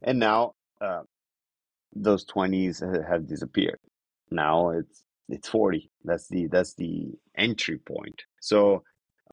[0.03, 1.03] And now uh,
[1.95, 3.81] those twenties have disappeared.
[4.31, 5.91] Now it's it's forty.
[6.05, 8.23] That's the that's the entry point.
[8.41, 8.83] So,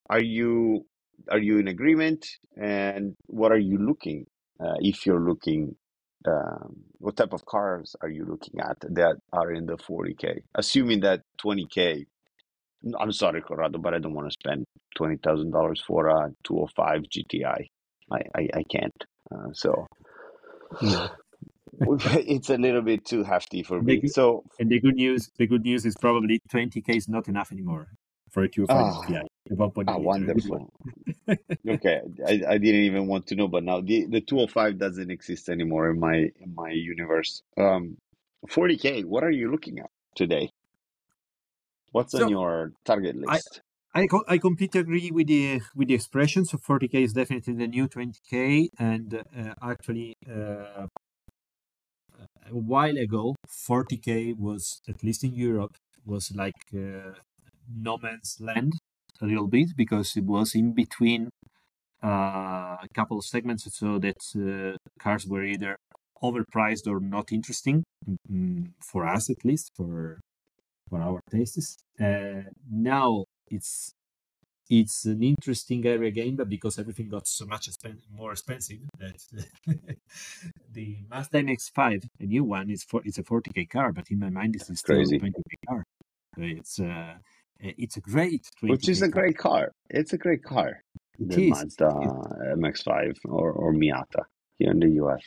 [0.09, 0.85] are you
[1.29, 2.27] are you in agreement?
[2.57, 4.25] And what are you looking?
[4.59, 5.75] Uh, if you're looking
[6.27, 10.41] um, what type of cars are you looking at that are in the 40k?
[10.55, 12.05] Assuming that 20k.
[12.99, 17.03] I'm sorry, Corrado, but I don't want to spend twenty thousand dollars for a 205
[17.03, 17.67] GTI.
[18.11, 18.93] I I, I can't.
[19.31, 19.87] Uh, so
[21.81, 23.95] it's a little bit too hefty for me.
[23.95, 27.51] Maybe- So And the good news, the good news is probably 20k is not enough
[27.51, 27.87] anymore
[28.31, 29.01] for a 205 Ah.
[29.07, 29.21] GTI.
[29.51, 30.03] Ah, liter, a good one.
[30.03, 30.73] wonderful.
[31.69, 35.49] okay, I, I didn't even want to know, but now the the 205 doesn't exist
[35.49, 37.41] anymore in my in my universe.
[37.57, 37.97] Um,
[38.47, 39.05] 40k.
[39.05, 40.49] What are you looking at today?
[41.95, 43.61] What's So, on your target list?
[43.93, 46.45] I co- I completely agree with the with the expression.
[46.45, 50.87] So 40k is definitely the new 20k, and uh, actually, uh,
[52.45, 57.13] a while ago, 40k was at least in Europe was like uh,
[57.69, 58.73] no man's land
[59.21, 61.29] a little bit because it was in between
[62.03, 65.77] uh, a couple of segments, so that uh, cars were either
[66.23, 67.83] overpriced or not interesting
[68.31, 70.19] mm, for us at least for
[70.89, 71.77] for our tastes.
[71.99, 73.91] Uh, now it's
[74.69, 79.21] it's an interesting area again, but because everything got so much expen- more expensive, that
[80.73, 84.29] the Mazda MX-5, a new one, is for it's a 40k car, but in my
[84.29, 85.17] mind, this is still Crazy.
[85.17, 85.83] a 20k car.
[86.35, 87.13] So it's uh,
[87.59, 89.21] it's a great 20K Which is a car.
[89.21, 89.71] great car.
[89.89, 90.81] It's a great car.
[91.19, 91.49] It the is.
[91.51, 91.91] Mazda
[92.57, 94.23] MX-5 or, or Miata
[94.57, 95.21] here in the US.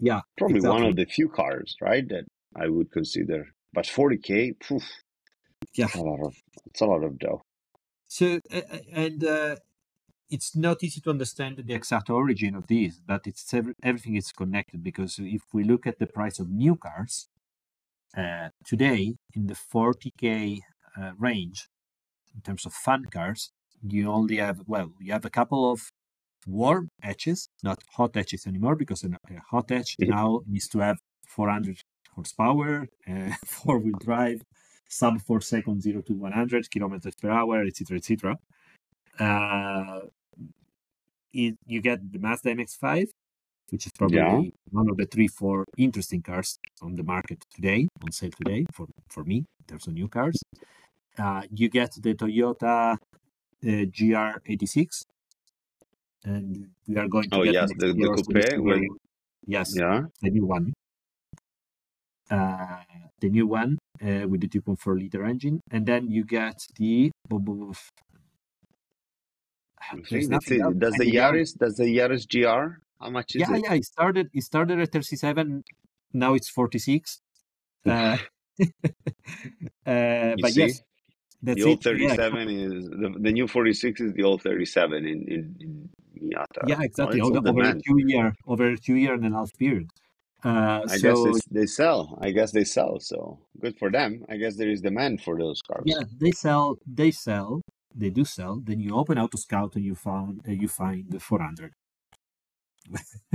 [0.00, 2.24] Yeah, Probably one of the few cars, right, that
[2.56, 3.48] I would consider.
[3.72, 4.84] But 40k, poof,
[5.74, 5.88] Yeah.
[5.88, 6.34] it's a lot of
[6.66, 7.42] it's a lot of dough.
[8.08, 8.60] So uh,
[8.92, 9.56] and uh,
[10.30, 14.32] it's not easy to understand the exact origin of these, but it's every, everything is
[14.32, 17.28] connected because if we look at the price of new cars
[18.16, 20.60] uh, today in the 40k
[20.98, 21.68] uh, range
[22.34, 23.52] in terms of fun cars,
[23.82, 25.90] you only have well, you have a couple of
[26.46, 29.10] warm hatches, not hot hatches anymore, because a
[29.50, 30.12] hot hatch Mhm.
[30.14, 31.80] now needs to have 400
[32.22, 34.40] horsepower, uh, four wheel drive,
[34.88, 38.38] sub four seconds, zero to 100 kilometers per hour, etc., etc.
[39.18, 40.00] Uh,
[41.32, 43.06] it, you get the Mazda MX-5,
[43.70, 44.40] which is probably Yeah.
[44.80, 48.86] one of the three, four interesting cars on the market today, on sale today for,
[49.14, 50.38] for me, terms of new cars.
[51.18, 52.96] Uh, you get the Toyota uh,
[53.96, 55.02] GR86,
[56.24, 58.96] and we are going to Oh, get yes, the- the coupe with-
[59.46, 60.02] yes, Yeah.
[60.22, 60.72] the new one.
[62.30, 62.82] Uh,
[63.20, 67.10] the new one uh, with the 2.4 liter engine, and then you get the.
[69.80, 70.78] I There's think that's nothing else it.
[70.78, 71.12] Does the.
[71.12, 71.58] Yaris?
[71.58, 72.80] Does the Yaris GR?
[73.00, 73.62] How much is Yeah, it?
[73.64, 73.74] yeah.
[73.74, 74.28] It started.
[74.34, 75.64] It started at 37.
[76.12, 77.20] Now it's 46.
[77.86, 77.90] Uh,
[78.60, 78.66] uh,
[79.84, 80.60] but see?
[80.60, 80.82] yes,
[81.42, 82.00] that's the old it.
[82.00, 85.88] Yeah, 37 is the, the new 46 is the old 37 in in, in
[86.20, 86.68] Miata.
[86.68, 87.20] yeah, exactly.
[87.20, 89.88] over, over a two year, over a two year and a half period.
[90.44, 92.18] Uh, I so guess they sell.
[92.20, 92.98] I guess they sell.
[92.98, 94.24] So good for them.
[94.28, 95.90] I guess there is demand for those cars.
[95.90, 96.78] yeah, they sell.
[96.86, 97.62] They sell.
[97.94, 98.60] They do sell.
[98.60, 101.72] Then you open Auto Scout and you found uh, you find the 400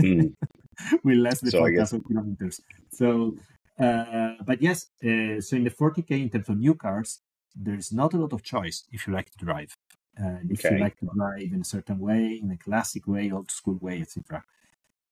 [0.02, 0.34] Mm.
[1.04, 2.62] with less than So 4,000 kilometers.
[2.92, 3.38] So,
[3.80, 7.22] uh, but yes, uh, so in the 40k in terms of new cars,
[7.56, 9.76] there's not a lot of choice if you like to drive.
[10.16, 10.70] And if Okay.
[10.70, 14.02] you like to drive in a certain way, in a classic way, old school way,
[14.02, 14.44] etc.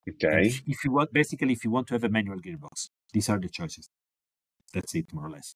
[0.10, 0.48] Okay.
[0.48, 3.40] If, if you want, basically, if you want to have a manual gearbox, these are
[3.40, 3.90] the choices.
[4.74, 5.54] That's it, more or less.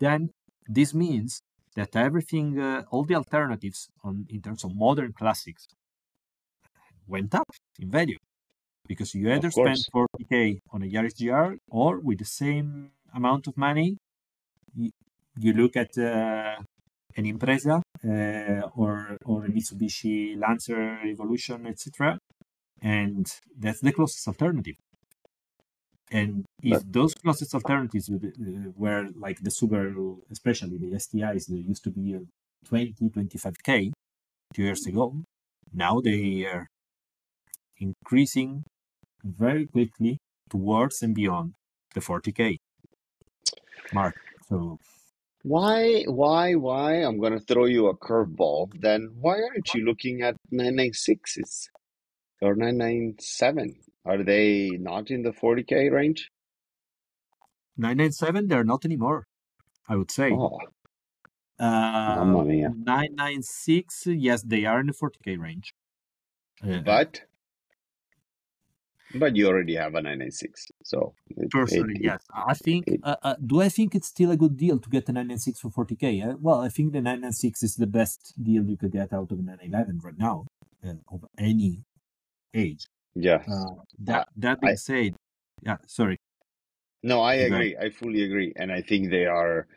[0.00, 0.30] Then
[0.66, 1.40] this means
[1.76, 5.66] that everything, uh, all the alternatives on in terms of modern classics,
[7.06, 8.18] went up in value
[8.86, 10.10] because you either spend course.
[10.20, 13.96] 40k on a Yaris GR or with the same amount of money,
[14.74, 14.90] you,
[15.38, 16.56] you look at uh,
[17.16, 22.18] an Impreza uh, or or a Mitsubishi Lancer Evolution, etc
[22.82, 23.26] and
[23.58, 24.76] that's the closest alternative.
[26.10, 28.18] And if those closest alternatives uh,
[28.76, 32.20] were like the Subaru, especially the STIs, that used to be uh,
[32.66, 33.92] 20, 25k
[34.54, 35.22] two years ago,
[35.72, 36.68] now they are
[37.78, 38.62] increasing
[39.24, 41.54] very quickly towards and beyond
[41.94, 42.56] the 40k
[43.92, 44.14] mark.
[44.48, 44.78] So
[45.42, 46.94] Why, why, why?
[47.02, 48.80] I'm going to throw you a curveball.
[48.80, 51.68] Then why aren't you looking at 996s
[52.42, 53.76] or 997?
[54.04, 56.30] Are they not in the 40k range?
[57.76, 59.26] 997, they're not anymore,
[59.88, 60.30] I would say.
[60.32, 60.58] Oh,
[61.58, 62.68] Uh, Mamma mia.
[62.76, 65.74] 996, yes, they are in the 40k range.
[66.62, 67.22] Uh, but
[69.14, 72.22] but you already have a 996, so it, Personally, it- yes.
[72.34, 72.84] I think.
[73.02, 75.70] uh, uh, do I think it's still a good deal to get a 996 for
[75.70, 76.04] 40k?
[76.28, 79.38] Uh, well, I think the 996 is the best deal you could get out of
[79.38, 80.44] the 911 right now,
[80.84, 81.84] uh, of any
[82.56, 82.86] age.
[83.14, 83.42] yeah.
[83.50, 85.14] Uh, that that being I- said,
[85.62, 85.76] yeah.
[85.86, 86.18] Sorry.
[87.02, 87.76] No, I agree.
[87.80, 89.68] I fully agree, and I think they are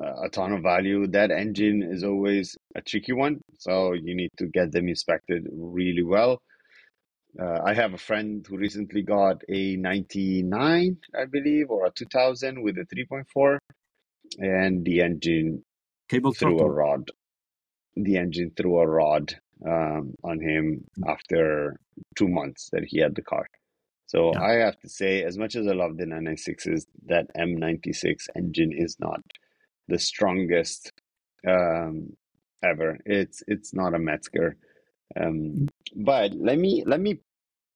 [0.00, 1.06] uh, a ton of value.
[1.06, 6.02] That engine is always a tricky one, so you need to get them inspected really
[6.02, 6.40] well.
[7.38, 12.62] Uh, I have a friend who recently got a 99, I believe, or a 2000
[12.62, 13.58] with a 3.4,
[14.38, 15.62] and the engine
[16.08, 17.10] Cable threw a rod.
[17.96, 21.78] The engine threw a rod um, on him after
[22.16, 23.46] two months that he had the car.
[24.06, 24.42] So Yeah.
[24.42, 28.98] I have to say, as much as I love the 996s, that M96 engine is
[29.00, 29.20] not
[29.88, 30.92] the strongest
[31.46, 32.16] um,
[32.62, 32.98] ever.
[33.06, 34.54] It's it's not a Mezger.
[35.20, 37.20] Um, but let me let me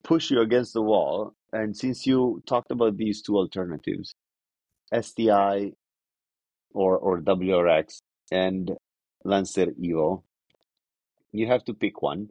[0.04, 1.34] push you against the wall.
[1.52, 4.14] And since you talked about these two alternatives,
[4.98, 5.72] STI
[6.72, 7.98] or or WRX
[8.32, 8.72] and
[9.24, 10.22] Lancer Evo,
[11.32, 12.30] you have to pick one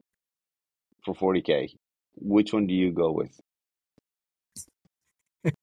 [1.04, 1.76] for 40k.
[2.16, 3.40] Which one do you go with?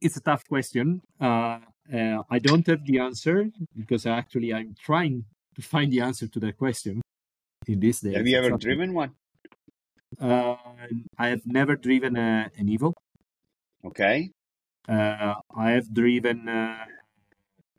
[0.00, 1.02] It's a tough question.
[1.20, 1.58] Uh,
[1.92, 5.24] uh, I don't have the answer because actually I'm trying
[5.56, 7.02] to find the answer to that question
[7.66, 8.14] in this day.
[8.14, 9.12] Have you ever driven one?
[10.18, 10.56] Uh,
[11.18, 12.94] I have never driven a, an Evo.
[13.84, 14.30] Okay.
[14.88, 16.84] Uh, I have driven uh,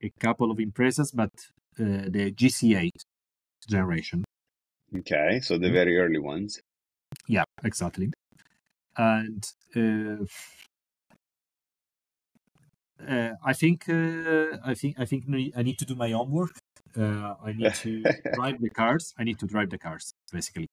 [0.02, 1.32] a couple of Imprezas, but
[1.80, 2.92] uh, the GC8
[3.68, 4.24] generation.
[4.98, 5.42] Okay.
[5.42, 6.62] So the very early ones.
[7.28, 8.12] Yeah, exactly.
[8.98, 10.26] And uh,
[13.08, 15.26] uh, I think uh, I think I think
[15.56, 16.52] I need to do my homework.
[16.96, 19.14] Uh, I need to drive the cars.
[19.18, 20.68] I need to drive the cars basically.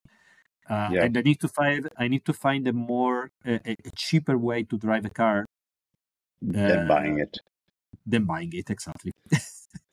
[0.68, 1.00] Uh, Yeah.
[1.00, 4.64] And I need to find I need to find a more a, a cheaper way
[4.64, 5.46] to drive a car
[6.42, 7.38] Than buying Uh, it.
[8.06, 8.70] than buying it.
[8.70, 9.12] Exactly.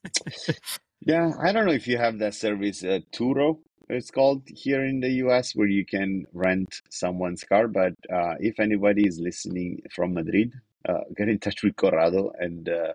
[1.00, 5.00] Yeah, I don't know if you have that service, uh, Turo, it's called here in
[5.00, 7.68] the US, where you can rent someone's car.
[7.68, 10.52] But uh, if anybody is listening from Madrid,
[10.88, 12.32] uh, get in touch with Corrado.
[12.38, 12.94] And uh,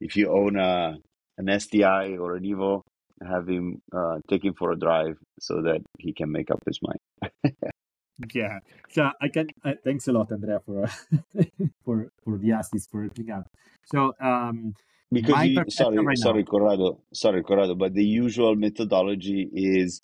[0.00, 0.96] if you own a,
[1.38, 2.82] an STI or an Evo,
[3.26, 6.80] have him uh, take him for a drive so that he can make up his
[6.82, 7.54] mind.
[8.34, 8.58] yeah.
[8.90, 9.46] So I can.
[9.64, 10.88] Uh, thanks a lot, Andrea, for
[11.84, 13.46] for for the assist for helping out.
[13.84, 14.74] So um,
[15.12, 20.00] because you, sorry, right sorry, Corrado, sorry, Corrado, but the usual methodology is,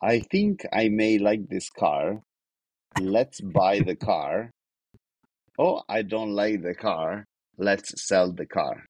[0.00, 2.22] I think I may like this car.
[3.00, 4.52] Let's buy the car.
[5.58, 7.26] Oh, I don't like the car.
[7.58, 8.84] Let's sell the car.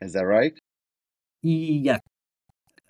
[0.00, 0.52] Is that right?
[1.42, 1.98] Yeah.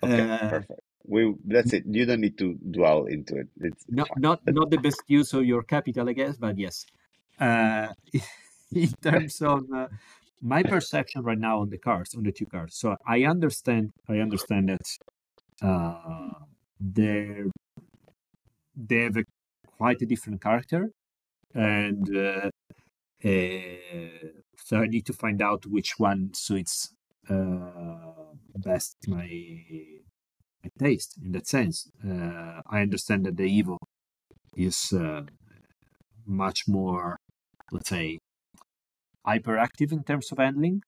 [0.03, 0.81] Okay, uh, perfect.
[1.07, 1.85] We that's it.
[1.87, 3.49] You don't need to dwell into it.
[3.61, 4.21] It's not fine.
[4.21, 6.85] not not the best use of your capital, I guess, but yes.
[7.41, 7.89] Uh,
[8.73, 9.89] in terms of uh,
[10.41, 12.77] my perception right now on the cars, on the two cars.
[12.77, 13.93] So I understand.
[14.09, 14.87] I understand that
[15.63, 16.31] uh,
[16.81, 17.43] they
[18.77, 19.25] they have a,
[19.77, 20.91] quite a different character,
[21.55, 22.51] and uh,
[23.25, 26.95] uh, so I need to find out which one suits
[27.29, 28.13] uh,
[28.57, 29.29] best my
[30.63, 31.91] my taste in that sense.
[32.05, 33.79] Uh, I understand that the Evo
[34.57, 35.23] is uh,
[36.27, 37.17] much more,
[37.73, 38.19] let's say,
[39.27, 40.83] hyperactive in terms of handling,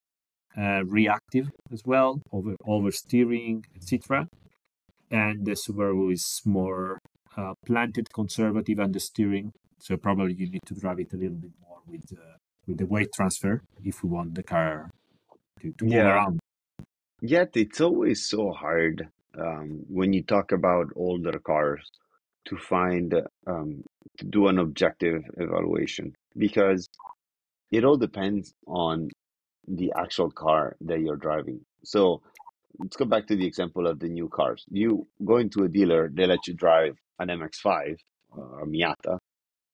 [0.57, 4.29] uh, reactive as well, over oversteering, etc.
[5.11, 6.99] And the Subaru is more
[7.37, 9.53] uh, planted, conservative understeering.
[9.79, 12.87] So probably you need to drive it a little bit more with uh, with the
[12.87, 14.91] weight transfer if we want the car
[15.61, 16.09] to, to yeah.
[16.09, 16.41] around.
[17.21, 19.09] Yet it's always so hard
[19.39, 21.91] um, when you talk about older cars
[22.47, 23.15] to find
[23.47, 23.85] um,
[24.19, 26.89] to do an objective evaluation because
[27.71, 29.09] it all depends on
[29.67, 31.61] the actual car that you're driving.
[31.85, 32.23] So
[32.79, 34.65] let's go back to the example of the new cars.
[34.71, 37.97] You go into a dealer, they let you drive an MX5
[38.31, 39.19] or a Miata,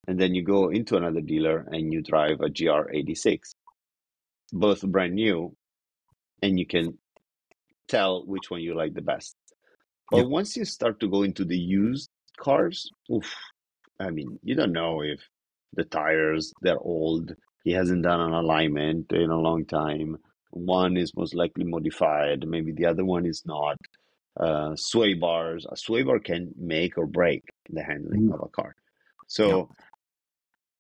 [0.07, 3.39] and then you go into another dealer and you drive a GR86,
[4.53, 5.55] both brand new,
[6.43, 6.99] and you can
[7.89, 9.37] tell which one you like the best.
[10.11, 13.35] But once you start to go into the used cars, oof,
[13.99, 15.21] I mean, you don't know if
[15.73, 17.35] the tires they're old.
[17.67, 20.19] He hasn't done an alignment in a long time.
[20.51, 22.47] One is most likely modified.
[22.47, 23.77] Maybe the other one is not.
[24.39, 25.67] Uh, sway bars.
[25.69, 28.35] A sway bar can make or break the handling mm.
[28.35, 28.77] of a car.
[29.27, 29.67] So yep.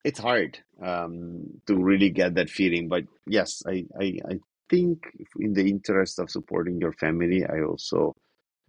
[0.05, 2.87] it's hard um, to really get that feeling.
[2.87, 4.39] But yes, I, I, I
[4.71, 5.11] think
[5.41, 8.15] in the interest of supporting your family, I also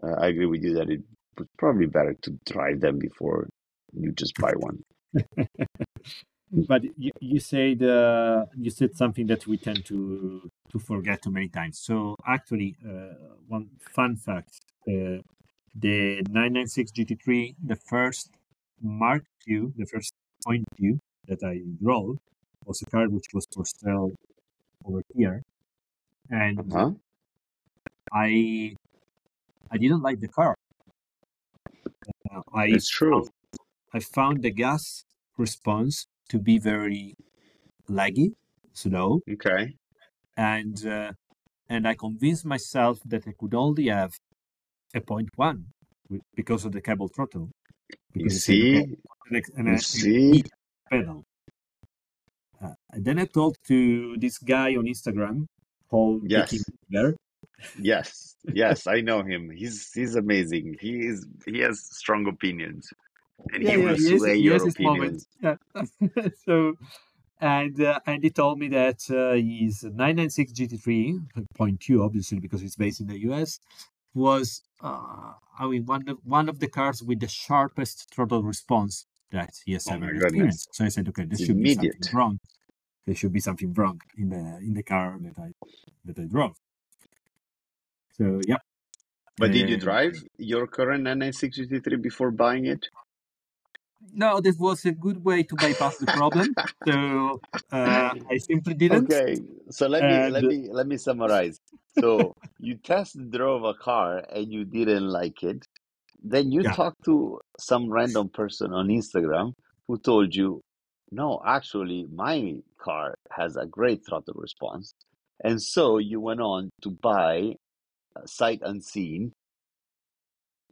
[0.01, 1.01] uh, I agree with you that it
[1.37, 3.47] was probably better to drive them before
[3.93, 4.83] you just buy one.
[6.51, 11.31] but you, you said uh, you said something that we tend to to forget too
[11.31, 11.79] many times.
[11.79, 13.15] So actually, uh,
[13.47, 14.49] one fun fact:
[14.87, 15.19] uh,
[15.75, 18.29] the 996 GT3, the first
[18.81, 20.13] Mark II, the first
[20.45, 22.17] point II that I drove,
[22.65, 24.11] was a car which was for sale
[24.85, 25.43] over here,
[26.29, 26.91] and uh-huh.
[28.13, 28.75] I
[29.69, 30.55] I didn't like the car.
[32.31, 33.25] Uh, I it's true.
[33.25, 33.29] Found,
[33.93, 35.03] I found the gas
[35.37, 37.15] response to be very
[37.89, 38.33] laggy,
[38.73, 39.21] slow.
[39.29, 39.75] Okay.
[40.35, 41.11] And uh,
[41.69, 44.13] and I convinced myself that I could only have
[44.93, 45.65] a point one
[46.35, 47.49] because of the cable throttle.
[48.13, 48.85] You see,
[49.55, 50.43] and you see,
[50.89, 51.23] pedal.
[52.63, 55.45] Uh, and then I talked to this guy on Instagram
[55.89, 56.63] called yes.
[56.89, 57.15] There,
[57.79, 59.49] yes, yes, I know him.
[59.49, 60.77] He's he's amazing.
[60.79, 62.89] He is he has strong opinions,
[63.53, 65.27] and yeah, he yeah, will he sway your opinions.
[65.41, 65.55] Yeah.
[66.45, 66.73] so,
[67.39, 72.99] and uh, and he told me that uh, his 996 GT3 obviously because it's based
[72.99, 73.59] in the US,
[74.13, 79.05] was uh, I mean one of one of the cars with the sharpest throttle response
[79.31, 80.69] that he has oh ever experienced.
[80.73, 81.81] So I said, okay, there should Immediate.
[81.81, 82.39] be something wrong.
[83.05, 85.51] There should be something wrong in the in the car that I
[86.05, 86.55] that I drove.
[88.17, 88.57] So yeah.
[89.37, 92.87] But uh, did you drive your current 996 GT3 before buying it?
[94.13, 96.53] No, this was a good way to bypass the problem.
[96.87, 97.39] so
[97.71, 99.11] uh, I simply didn't.
[99.11, 99.37] Okay,
[99.69, 100.33] so let me and...
[100.33, 101.59] let me let me summarize.
[101.99, 105.65] So you test drove a car and you didn't like it.
[106.23, 106.73] Then you yeah.
[106.73, 109.53] talked to some random person on Instagram
[109.87, 110.61] who told you,
[111.11, 114.93] no, actually, my car has a great throttle response.
[115.43, 117.53] And so you went on to buy
[118.25, 119.31] sight unseen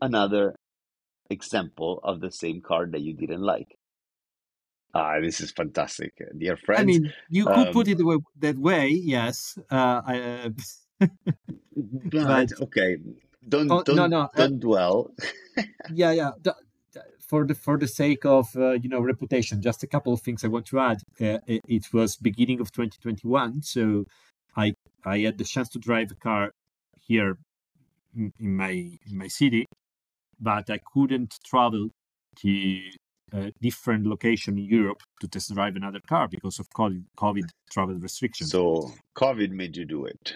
[0.01, 0.55] another
[1.29, 3.77] example of the same card that you didn't like.
[4.93, 6.81] Ah, this is fantastic, uh, dear friends.
[6.81, 7.99] I mean, you could um, put it
[8.39, 9.57] that way, yes.
[9.69, 10.49] Uh, I, uh,
[11.75, 12.97] but, okay,
[13.47, 15.11] don't oh, don't, no, no, uh don't dwell.
[15.93, 16.31] yeah, yeah.
[17.19, 20.45] For the for the sake of uh, you know reputation, just a couple of things
[20.45, 21.01] I want to add.
[21.19, 24.05] Uh, it was beginning of 2021, so
[24.55, 26.51] I I had the chance to drive a car
[27.01, 27.37] here
[28.15, 29.65] in my in my city,
[30.39, 31.89] but I couldn't travel
[32.41, 32.81] to
[33.33, 37.95] a different location in Europe to test drive another car because of COVID, COVID travel
[37.95, 38.51] restrictions.
[38.51, 40.35] So COVID made you do it.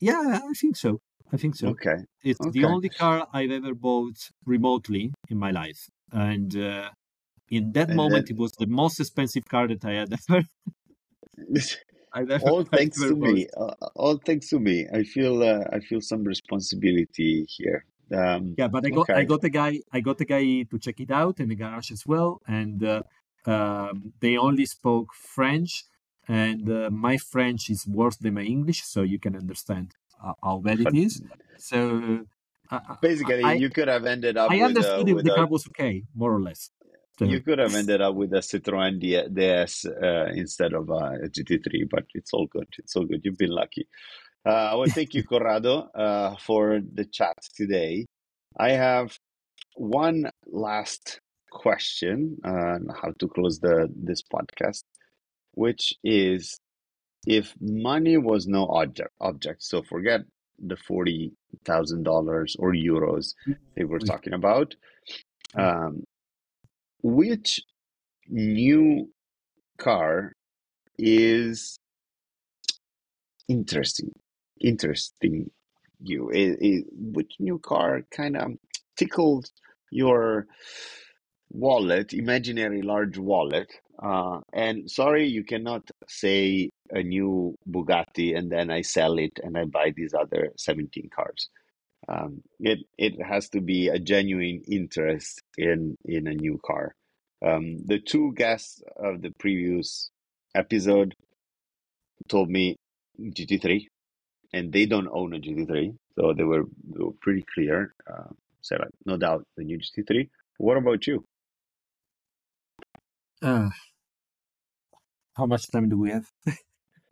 [0.00, 0.98] Yeah, I think so.
[1.32, 1.68] I think so.
[1.68, 1.96] Okay.
[2.22, 2.50] It's okay.
[2.50, 6.90] the only car I've ever bought remotely in my life, and uh,
[7.50, 10.44] in that And moment, then- it was the most expensive car that I had ever.
[12.42, 13.46] All thanks to me.
[13.56, 14.86] Uh, all thanks to me.
[14.92, 17.84] I feel uh, I feel some responsibility here.
[18.12, 21.00] Um, Yeah, but I got I got a guy I got a guy to check
[21.00, 23.02] it out in the garage as well, and uh,
[23.46, 25.84] um, they only spoke French,
[26.28, 30.58] and uh, my French is worse than my English, so you can understand uh, how
[30.58, 31.22] bad it is.
[31.62, 32.24] So
[32.70, 35.32] uh, basically, I, you could have ended up I with a, understood if with the
[35.34, 36.70] a car was okay, more or less.
[37.18, 41.90] So, you could have ended up with a Citroen DS uh, instead of a GT3,
[41.90, 42.68] but it's all good.
[42.78, 43.20] It's all good.
[43.24, 43.86] You've been lucky.
[44.46, 48.06] Uh, I want to thank you, Corrado, uh, for the chat today.
[48.58, 49.18] I have
[49.76, 51.20] one last
[51.50, 54.84] question on how to close the this podcast,
[55.54, 56.58] which is
[57.26, 60.22] if money was no object, object so forget
[60.58, 61.32] the forty
[61.64, 63.34] thousand dollars or euros
[63.76, 64.74] they were talking about.
[65.56, 66.04] Um,
[67.02, 67.60] which
[68.28, 69.10] new
[69.78, 70.32] car
[70.98, 71.78] is
[73.48, 74.12] interesting
[74.60, 75.50] interesting
[76.02, 76.30] you.
[76.30, 78.52] It, it, which new car kind of
[78.96, 79.50] tickled
[79.90, 80.46] your
[81.50, 88.70] wallet imaginary large wallet uh, and sorry you cannot say a new bugatti and then
[88.70, 91.48] i sell it and i buy these other 17 cars.
[92.08, 96.94] Um, it it has to be a genuine interest in in a new car.
[97.46, 100.10] Um, the two guests of the previous
[100.54, 101.14] episode
[102.28, 102.76] told me
[103.20, 103.86] GT3,
[104.52, 107.94] and they don't own a GT3, so they were, they were pretty clear.
[108.10, 108.28] Uh,
[108.62, 110.28] said like, no doubt the new GT3.
[110.58, 111.24] What about you?
[113.42, 113.70] uh,
[115.34, 116.26] how much time do we have?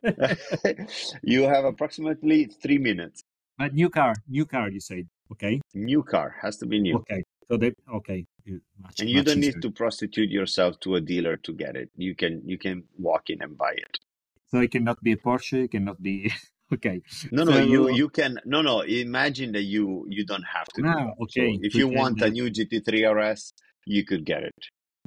[1.23, 3.23] you have approximately three minutes.
[3.57, 5.07] But new car, new car, you said.
[5.31, 7.23] Okay, New car has to be new, okay.
[7.49, 8.25] So they okay.
[8.81, 9.53] Much, and you don't easier.
[9.53, 11.89] need to prostitute yourself to a dealer to get it.
[11.95, 13.99] You can you can walk in and buy it.
[14.49, 15.65] So it cannot be a Porsche.
[15.65, 16.31] It cannot be
[16.73, 17.01] okay.
[17.31, 18.81] No, no, So- you you can no no.
[18.81, 20.81] Imagine that you you don't have to.
[20.81, 21.15] do Ah, that.
[21.17, 21.59] So okay.
[21.61, 23.53] if you want a new GT3 RS,
[23.85, 24.55] you could get it.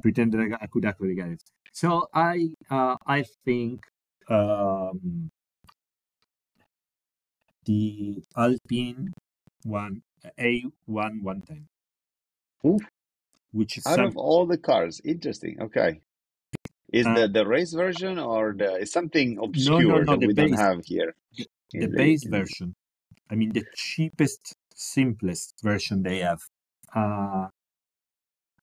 [0.01, 1.41] pretend that I, could actually get it.
[1.71, 3.81] So I uh, I think
[4.29, 5.31] um,
[7.65, 9.13] the Alpine
[9.63, 10.01] one
[10.39, 11.67] A one one ten,
[12.65, 12.81] Oof.
[13.51, 15.61] which is Out some, of all the cars, interesting.
[15.61, 16.01] Okay.
[16.93, 20.33] Is Uh, the the race version or the is something no, obscure no, that we
[20.33, 21.15] don't have here?
[21.73, 22.75] the base version.
[23.31, 26.41] I mean the cheapest, simplest version they have.
[26.95, 27.47] Uh,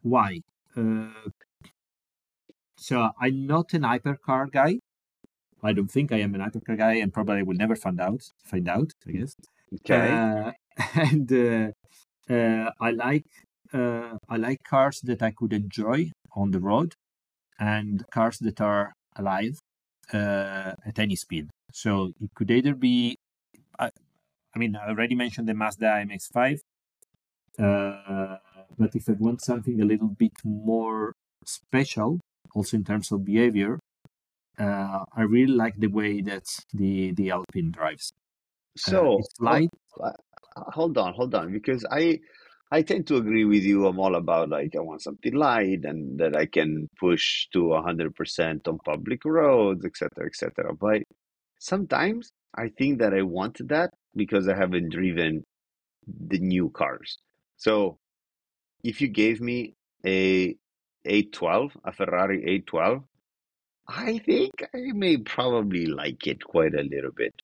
[0.02, 0.40] why?
[0.76, 1.30] Uh,
[2.76, 4.78] so I'm not an hypercar guy.
[5.62, 8.22] I don't think I am an hypercar guy, and probably will never find out.
[8.44, 9.34] Find out, I guess.
[9.74, 10.08] Okay.
[10.10, 10.52] Uh,
[10.94, 11.70] and uh,
[12.32, 13.26] uh, I like
[13.72, 16.94] uh, I like cars that I could enjoy on the road,
[17.60, 19.58] and cars that are alive
[20.12, 21.48] uh, at any speed.
[21.72, 23.16] So it could either be,
[23.78, 23.90] I,
[24.54, 26.58] I mean, I already mentioned the Mazda MX-5,
[27.58, 28.36] uh,
[28.78, 31.12] but if I want something a little bit more
[31.44, 32.20] special,
[32.54, 33.78] also in terms of behavior,
[34.58, 36.44] uh, I really like the way that
[36.74, 38.12] the the Alpine drives.
[38.86, 39.70] Uh, so it's light.
[40.02, 40.12] uh,
[40.56, 42.20] hold on, hold on, because I
[42.70, 43.86] I tend to agree with you.
[43.86, 48.14] I'm all about like I want something light and that I can push to hundred
[48.14, 50.74] percent on public roads, etc., etc.
[50.74, 51.02] But
[51.58, 55.44] sometimes I think that I want that because I haven't driven
[56.06, 57.18] the new cars.
[57.56, 57.98] So
[58.82, 60.56] if you gave me a
[61.04, 63.02] 812, a Ferrari 812,
[63.88, 67.34] I think I may probably like it quite a little bit.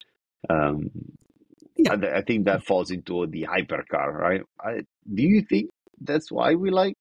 [0.48, 0.90] Um,
[1.76, 1.94] Yeah.
[1.94, 4.42] I, I think that falls into the hypercar, right?
[4.60, 4.80] I,
[5.12, 5.70] do you think
[6.00, 6.94] that's why we like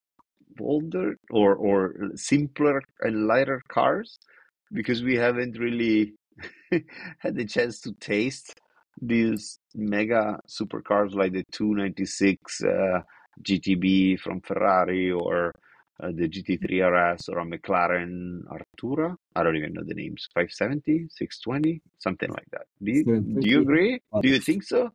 [0.59, 4.19] older or or simpler and lighter cars?
[4.73, 6.13] Because we haven't really
[7.19, 8.59] had the chance to taste
[9.01, 13.01] these mega supercars like the 296 uh,
[13.43, 15.53] GTB from Ferrari or
[16.01, 19.15] uh, the GT3 RS or a McLaren Artura.
[19.35, 20.27] I don't even know the names.
[20.33, 22.65] 570, 620, something like that.
[22.83, 24.01] Do you do you agree?
[24.21, 24.91] Do you think so?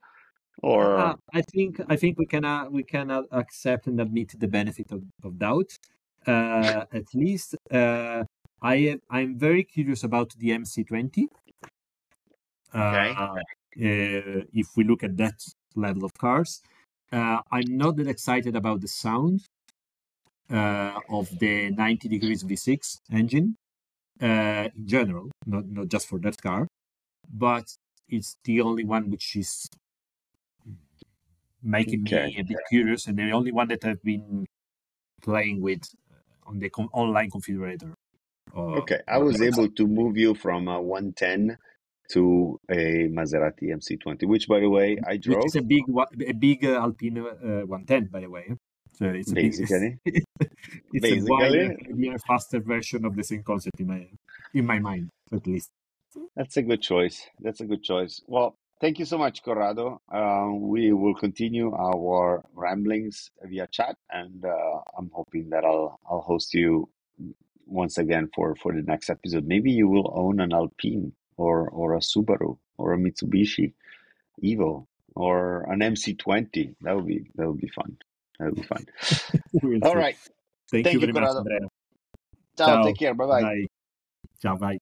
[0.62, 4.34] Or Uh, I think I think we can uh, we can uh, accept and admit
[4.38, 5.78] the benefit of, of doubt.
[6.26, 8.24] Uh, at least uh,
[8.60, 11.28] I am I'm very curious about the MC20.
[12.74, 13.14] Okay.
[13.16, 13.34] Uh,
[13.76, 15.42] uh, if we look at that
[15.74, 16.60] level of cars,
[17.12, 19.40] uh, I'm not that excited about the sound.
[20.50, 23.56] Uh, of the 90 degrees V6 engine
[24.22, 26.66] uh, in general, not not just for that car,
[27.32, 27.64] but
[28.08, 29.66] it's the only one which is
[31.62, 32.26] making Okay.
[32.26, 34.46] me a bit curious, and the only one that I've been
[35.22, 35.82] playing with
[36.46, 37.92] on the com- online configurator.
[38.54, 41.56] Okay, I was able to move you from a 110
[42.12, 45.44] to a Maserati MC20, which, by the way, I drove.
[45.46, 45.84] is a big
[46.26, 48.46] a big uh, Alpine uh, 110, by the way.
[49.00, 49.98] So it's Basically.
[50.04, 51.74] it's a wider,
[52.26, 54.06] faster version of the same concept in my
[54.52, 55.70] in my mind, at least.
[56.36, 57.26] That's a good choice.
[57.40, 58.20] That's a good choice.
[58.26, 60.02] Well, thank you so much, Corrado.
[60.12, 66.20] Um, we will continue our ramblings via chat, and uh, I'm hoping that I'll I'll
[66.20, 66.90] host you
[67.64, 69.46] once again for for the next episode.
[69.46, 73.72] Maybe you will own an Alpine or or a Subaru or a Mitsubishi
[74.44, 74.86] Evo
[75.16, 76.74] or an MC20.
[76.82, 77.96] That would be that would be fun.
[78.40, 78.86] That would be fun.
[79.62, 79.98] We'll All see.
[79.98, 80.16] right.
[80.70, 81.34] Thank, Thank you you, very much,
[82.56, 82.76] Ciao.
[82.76, 82.84] Ciao.
[82.86, 83.14] Take care.
[83.14, 83.42] Bye bye.
[83.42, 83.66] Bye.
[84.40, 84.78] Ciao, bye.